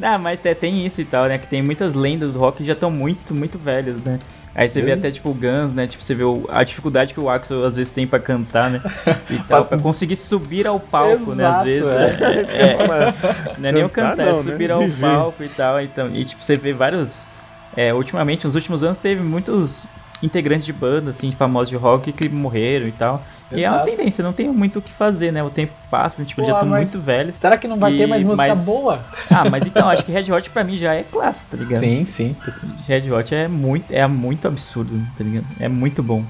Ah, 0.00 0.16
mas 0.18 0.44
é, 0.44 0.54
tem 0.54 0.86
isso 0.86 1.00
e 1.00 1.04
tal, 1.04 1.26
né? 1.26 1.38
Que 1.38 1.46
tem 1.46 1.60
muitas 1.60 1.92
lendas 1.92 2.32
do 2.34 2.38
rock 2.38 2.58
que 2.58 2.64
já 2.64 2.72
estão 2.72 2.90
muito, 2.90 3.34
muito 3.34 3.58
velhas, 3.58 3.96
né? 4.02 4.18
Aí 4.60 4.68
você 4.68 4.82
vê 4.82 4.92
até, 4.92 5.10
tipo, 5.10 5.28
o 5.30 5.34
Guns, 5.34 5.72
né? 5.72 5.86
Tipo, 5.86 6.02
você 6.02 6.14
vê 6.16 6.24
o- 6.24 6.44
a 6.48 6.64
dificuldade 6.64 7.14
que 7.14 7.20
o 7.20 7.30
Axel 7.30 7.64
às 7.64 7.76
vezes 7.76 7.92
tem 7.92 8.06
pra 8.08 8.18
cantar, 8.18 8.68
né? 8.70 8.82
E 9.30 9.38
tal, 9.38 9.64
pra 9.64 9.78
conseguir 9.78 10.16
subir 10.16 10.66
ao 10.66 10.80
palco, 10.80 11.32
né? 11.36 11.46
Às 11.46 11.64
Exato, 11.64 11.64
vezes. 11.64 11.88
é. 11.88 12.18
É, 12.58 12.62
é- 12.72 13.54
não 13.56 13.68
é 13.68 13.72
nem 13.72 13.84
o 13.84 13.88
Cantar 13.88 14.26
é 14.26 14.32
não, 14.32 14.42
né? 14.42 14.50
subir 14.52 14.70
ao 14.72 14.80
Viver. 14.80 15.00
palco 15.00 15.44
e 15.44 15.48
tal. 15.48 15.80
Então, 15.80 16.12
e 16.14 16.24
tipo, 16.24 16.42
você 16.42 16.56
vê 16.56 16.72
vários. 16.72 17.26
É, 17.76 17.94
ultimamente, 17.94 18.44
nos 18.46 18.56
últimos 18.56 18.82
anos, 18.82 18.98
teve 18.98 19.22
muitos 19.22 19.84
integrantes 20.20 20.66
de 20.66 20.72
banda, 20.72 21.10
assim, 21.10 21.30
famosos 21.30 21.68
de 21.68 21.76
rock 21.76 22.10
que 22.12 22.28
morreram 22.28 22.88
e 22.88 22.92
tal. 22.92 23.22
E 23.50 23.64
é 23.64 23.70
uma 23.70 23.80
tendência, 23.80 24.22
não 24.22 24.32
tem 24.32 24.48
muito 24.48 24.78
o 24.78 24.82
que 24.82 24.92
fazer, 24.92 25.32
né? 25.32 25.42
O 25.42 25.48
tempo 25.50 25.72
passa, 25.90 26.20
né? 26.20 26.26
tipo, 26.28 26.42
Pô, 26.42 26.46
já 26.46 26.54
estão 26.54 26.68
mas- 26.68 26.92
muito 26.92 27.04
velhos. 27.04 27.34
Será 27.40 27.56
que 27.56 27.66
não 27.66 27.78
vai 27.78 27.92
ter 27.96 28.02
E- 28.02 28.06
mais 28.06 28.22
música 28.22 28.54
mas- 28.54 28.64
boa? 28.64 29.00
Ah, 29.30 29.48
mas 29.50 29.64
então, 29.66 29.88
acho 29.88 30.04
que 30.04 30.12
Red 30.12 30.30
Hot 30.32 30.50
pra 30.50 30.62
mim 30.64 30.76
já 30.76 30.94
é 30.94 31.02
clássico, 31.02 31.46
tá 31.50 31.56
ligado? 31.56 31.80
Sim, 31.80 32.04
sim. 32.04 32.36
Red 32.86 33.10
Hot 33.10 33.34
é 33.34 33.48
muito, 33.48 33.90
é 33.92 34.06
muito 34.06 34.46
absurdo, 34.46 35.00
tá 35.16 35.24
ligado? 35.24 35.46
É 35.58 35.68
muito 35.68 36.02
bom. 36.02 36.22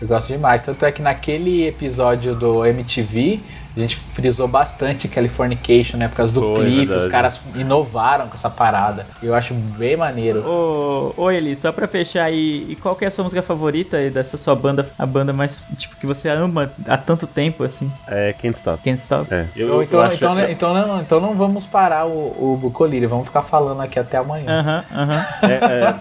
Eu 0.00 0.08
gosto 0.08 0.28
demais. 0.28 0.60
Tanto 0.62 0.84
é 0.84 0.92
que 0.92 1.00
naquele 1.02 1.66
episódio 1.66 2.34
do 2.34 2.64
MTV, 2.66 3.40
A 3.76 3.80
gente 3.80 3.96
frisou 3.96 4.46
bastante 4.46 5.08
Californication, 5.08 5.96
né? 5.96 6.06
Por 6.06 6.14
causa 6.18 6.32
do 6.32 6.40
Foi, 6.40 6.54
clipe, 6.64 6.76
verdade. 6.86 7.02
os 7.04 7.10
caras 7.10 7.40
inovaram 7.56 8.28
com 8.28 8.34
essa 8.34 8.48
parada. 8.48 9.04
Eu 9.20 9.34
acho 9.34 9.52
bem 9.52 9.96
maneiro. 9.96 10.44
Ô, 10.48 11.12
ô 11.16 11.28
Eli, 11.28 11.56
só 11.56 11.72
pra 11.72 11.88
fechar 11.88 12.22
aí, 12.22 12.66
e 12.68 12.76
qual 12.76 12.94
que 12.94 13.04
é 13.04 13.08
a 13.08 13.10
sua 13.10 13.24
música 13.24 13.42
favorita 13.42 13.96
aí 13.96 14.10
dessa 14.10 14.36
sua 14.36 14.54
banda, 14.54 14.88
a 14.96 15.04
banda 15.04 15.32
mais, 15.32 15.58
tipo, 15.76 15.96
que 15.96 16.06
você 16.06 16.28
ama 16.28 16.70
há 16.86 16.96
tanto 16.96 17.26
tempo, 17.26 17.64
assim? 17.64 17.90
É 18.06 18.32
Can't 18.34 18.56
Stop. 18.56 18.80
Can't 18.84 19.00
Stop? 19.00 19.34
É. 19.34 19.46
Eu, 19.56 19.82
então, 19.82 19.98
eu 19.98 20.06
acho- 20.06 20.14
então, 20.14 20.34
né, 20.36 20.52
então, 20.52 20.72
não, 20.72 21.00
então 21.00 21.20
não 21.20 21.34
vamos 21.34 21.66
parar 21.66 22.06
o, 22.06 22.52
o 22.52 22.56
Bucolírio, 22.56 23.08
vamos 23.08 23.26
ficar 23.26 23.42
falando 23.42 23.80
aqui 23.82 23.98
até 23.98 24.18
amanhã. 24.18 24.60
Aham, 24.60 24.84
aham. 24.94 25.26
é, 25.42 25.54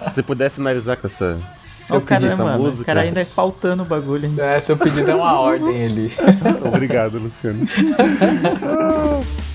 é, 0.06 0.10
se 0.10 0.14
você 0.14 0.22
puder 0.22 0.52
finalizar 0.52 0.96
com 0.98 1.08
essa. 1.08 1.40
Seu 1.56 1.98
Ô, 1.98 2.02
cara, 2.02 2.22
pedido, 2.22 2.40
essa 2.44 2.58
música. 2.58 2.84
o 2.84 2.86
cara 2.86 3.02
ainda 3.02 3.20
é 3.20 3.26
faltando 3.26 3.83
o 3.84 3.86
bagulho 3.86 4.26
ainda. 4.26 4.44
é, 4.44 4.60
seu 4.60 4.76
pedido 4.76 5.10
é 5.12 5.16
uma 5.16 5.40
ordem 5.40 5.86
ali. 5.86 6.12
Obrigado, 6.66 7.20
Luciano. 7.20 7.68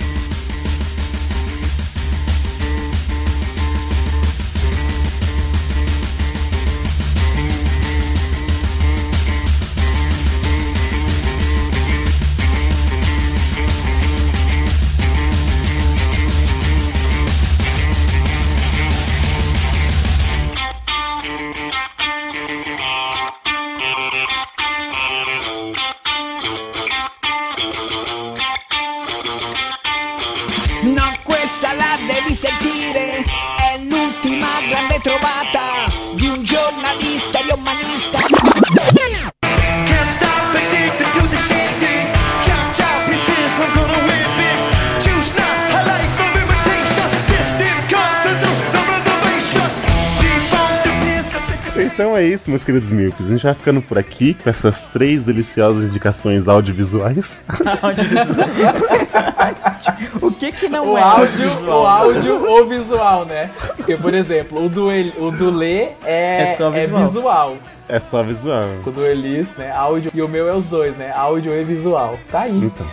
Então 51.98 52.16
é 52.16 52.24
isso, 52.24 52.48
meus 52.48 52.62
queridos 52.62 52.88
míopes. 52.90 53.26
A 53.26 53.28
gente 53.28 53.42
vai 53.42 53.54
ficando 53.54 53.82
por 53.82 53.98
aqui 53.98 54.32
com 54.34 54.48
essas 54.48 54.84
três 54.84 55.24
deliciosas 55.24 55.82
indicações 55.82 56.46
audiovisuais. 56.46 57.40
o 60.22 60.30
que 60.30 60.52
que 60.52 60.68
não 60.68 60.92
O 60.92 60.96
é 60.96 61.02
áudio, 61.02 61.50
o 61.66 61.72
áudio 61.86 62.48
ou 62.48 62.68
visual, 62.68 63.24
né? 63.24 63.50
Porque, 63.76 63.96
por 63.96 64.14
exemplo, 64.14 64.64
o 64.64 64.68
do, 64.68 64.92
El- 64.92 65.12
o 65.18 65.32
do 65.32 65.50
Lê 65.50 65.88
é, 66.04 66.42
É 66.42 66.54
só 66.56 66.72
é 66.72 66.82
visual. 66.86 67.02
visual. 67.02 67.56
É 67.88 67.98
só 67.98 68.22
visual. 68.22 68.68
O 68.86 68.90
do 68.92 69.04
Elis, 69.04 69.48
né? 69.56 69.72
Áudio. 69.72 70.12
E 70.14 70.22
o 70.22 70.28
meu 70.28 70.48
é 70.48 70.54
os 70.54 70.66
dois, 70.66 70.96
né? 70.96 71.10
Áudio 71.12 71.52
e 71.52 71.64
visual. 71.64 72.16
Tá 72.30 72.42
aí. 72.42 72.56
Então, 72.56 72.86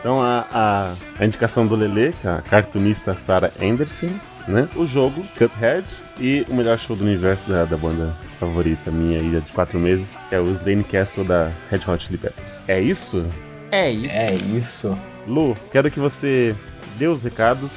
então 0.00 0.20
a, 0.20 0.44
a, 0.52 0.92
a 1.20 1.24
indicação 1.24 1.64
do 1.64 1.76
Lele, 1.76 2.12
que 2.20 2.26
é 2.26 2.30
a 2.32 2.42
cartunista 2.42 3.14
Sarah 3.14 3.52
Anderson, 3.62 4.08
né? 4.48 4.66
O 4.74 4.84
jogo, 4.84 5.22
Cuphead, 5.38 5.84
e 6.18 6.44
o 6.48 6.54
melhor 6.54 6.78
show 6.78 6.96
do 6.96 7.04
universo 7.04 7.48
da, 7.48 7.64
da 7.64 7.76
banda 7.76 8.14
favorita 8.38 8.90
minha 8.90 9.20
aí 9.20 9.30
de 9.30 9.52
quatro 9.52 9.78
meses, 9.78 10.18
é 10.30 10.38
o 10.38 10.50
Slane 10.50 10.84
Castle 10.84 11.24
da 11.24 11.50
Red 11.70 11.80
Hot 11.86 12.04
Chili 12.04 12.18
Peppers. 12.18 12.60
É 12.66 12.80
isso? 12.80 13.24
É 13.70 13.90
isso. 13.90 14.14
É 14.14 14.34
isso. 14.34 14.98
Lu, 15.26 15.56
quero 15.70 15.90
que 15.90 16.00
você 16.00 16.54
dê 16.98 17.06
os 17.06 17.22
recados. 17.22 17.70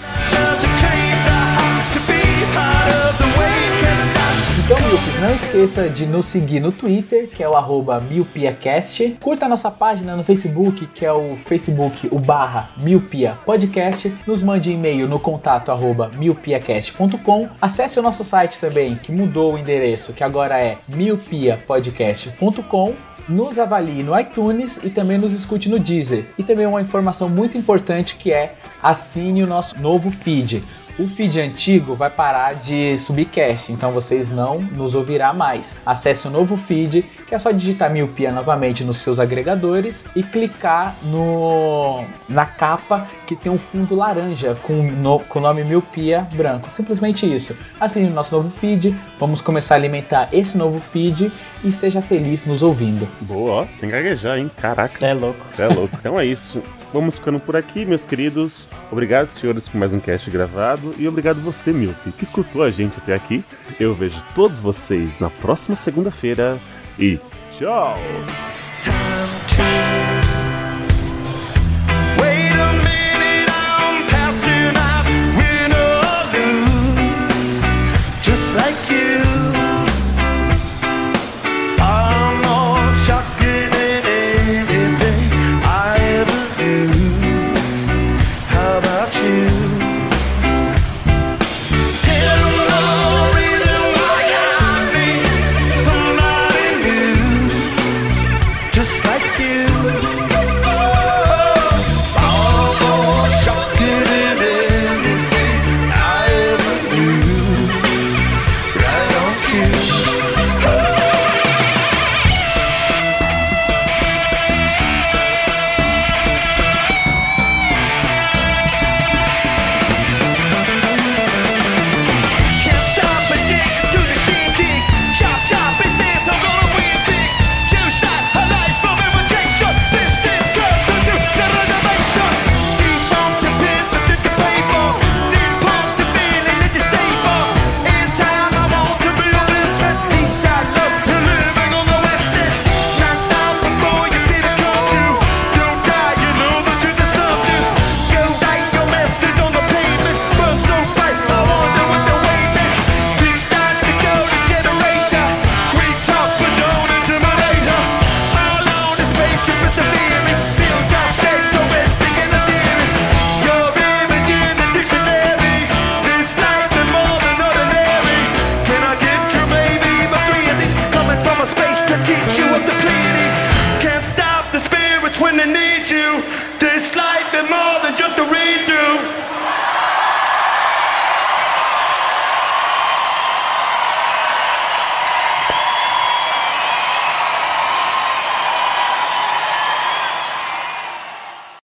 Milpes, 4.96 5.20
não 5.20 5.36
esqueça 5.36 5.90
de 5.90 6.06
nos 6.06 6.26
seguir 6.26 6.62
no 6.62 6.72
Twitter, 6.72 7.28
que 7.28 7.44
é 7.44 7.50
o 7.50 7.58
arroba 7.58 8.00
MilpiaCast. 8.00 9.18
Curta 9.22 9.46
a 9.46 9.50
nossa 9.50 9.70
página 9.70 10.16
no 10.16 10.24
Facebook, 10.24 10.88
que 10.88 11.06
é 11.06 11.12
o 11.12 11.36
Facebook, 11.36 12.08
o 12.14 12.18
barra 12.18 12.70
Milpia 12.78 13.38
Podcast. 13.46 14.16
Nos 14.26 14.42
mande 14.42 14.72
e-mail 14.72 15.06
no 15.06 15.20
contato 15.20 15.70
arroba 15.70 16.10
milpiacast.com. 16.16 17.50
Acesse 17.62 18.00
o 18.00 18.02
nosso 18.02 18.24
site 18.24 18.58
também, 18.58 18.96
que 18.96 19.12
mudou 19.12 19.56
o 19.56 19.58
endereço, 19.58 20.14
que 20.14 20.24
agora 20.24 20.58
é 20.58 20.78
milpiapodcast.com. 20.88 22.94
Nos 23.28 23.60
avalie 23.60 24.02
no 24.02 24.18
iTunes 24.18 24.80
e 24.82 24.90
também 24.90 25.18
nos 25.18 25.34
escute 25.34 25.68
no 25.68 25.78
Deezer. 25.78 26.24
E 26.38 26.44
também 26.44 26.66
uma 26.66 26.82
informação 26.82 27.28
muito 27.28 27.58
importante 27.58 28.16
que 28.16 28.32
é 28.32 28.56
assine 28.82 29.44
o 29.44 29.48
nosso 29.48 29.78
novo 29.78 30.10
feed. 30.10 30.64
O 30.98 31.08
feed 31.10 31.42
antigo 31.42 31.94
vai 31.94 32.10
parar 32.10 32.56
de 32.56 32.98
subir 32.98 33.26
então 33.74 33.92
vocês 33.92 34.32
não 34.32 34.60
nos 34.62 34.96
ouvirá 34.96 35.34
mais. 35.34 35.78
Acesse 35.86 36.26
o 36.26 36.32
novo 36.32 36.56
feed, 36.56 37.04
que 37.28 37.34
é 37.36 37.40
só 37.40 37.52
digitar 37.52 37.90
miopia 37.92 38.32
novamente 38.32 38.84
nos 38.84 38.98
seus 38.98 39.20
agregadores 39.20 40.06
e 40.16 40.22
clicar 40.24 40.96
no 41.04 42.04
na 42.30 42.46
capa 42.46 43.08
que 43.26 43.36
tem 43.36 43.52
um 43.52 43.58
fundo 43.58 43.96
laranja 43.96 44.56
com, 44.62 44.74
no- 44.84 45.20
com 45.20 45.40
o 45.40 45.42
nome 45.42 45.64
miopia 45.64 46.28
branco. 46.36 46.70
Simplesmente 46.70 47.26
isso. 47.32 47.58
Assine 47.80 48.08
o 48.08 48.14
nosso 48.14 48.36
novo 48.36 48.50
feed, 48.50 48.96
vamos 49.20 49.42
começar 49.42 49.76
a 49.76 49.78
alimentar 49.78 50.30
esse 50.32 50.58
novo 50.58 50.80
feed 50.80 51.32
e 51.64 51.72
seja 51.74 52.02
feliz 52.02 52.46
nos 52.46 52.62
ouvindo. 52.62 53.08
Boa, 53.22 53.64
ó, 53.64 53.66
sem 53.80 53.90
gaguejar, 53.90 54.38
hein? 54.38 54.50
Caraca. 54.62 54.98
Cê 55.00 55.06
é 55.06 55.14
louco. 55.14 55.46
É 55.58 55.68
louco. 55.68 55.96
Então 56.00 56.20
é 56.20 56.26
isso. 56.26 56.62
Vamos 56.94 57.16
ficando 57.18 57.40
por 57.40 57.56
aqui, 57.58 57.84
meus 57.84 58.06
queridos. 58.06 58.68
Obrigado, 58.92 59.28
senhores, 59.30 59.68
por 59.68 59.78
mais 59.78 59.92
um 59.92 60.00
cast 60.00 60.30
gravado. 60.32 60.96
E 60.98 61.06
obrigado 61.08 61.42
você, 61.42 61.74
Milk, 61.74 62.12
que 62.14 62.24
escutou 62.24 62.64
a 62.64 62.72
gente 62.72 62.94
até 62.98 63.14
aqui. 63.14 63.44
Eu 63.80 63.94
vejo 63.94 64.16
todos 64.34 64.60
vocês 64.62 65.20
na 65.20 65.30
próxima 65.30 65.76
segunda-feira. 65.76 66.58
E 66.98 67.20
tchau! 67.52 67.98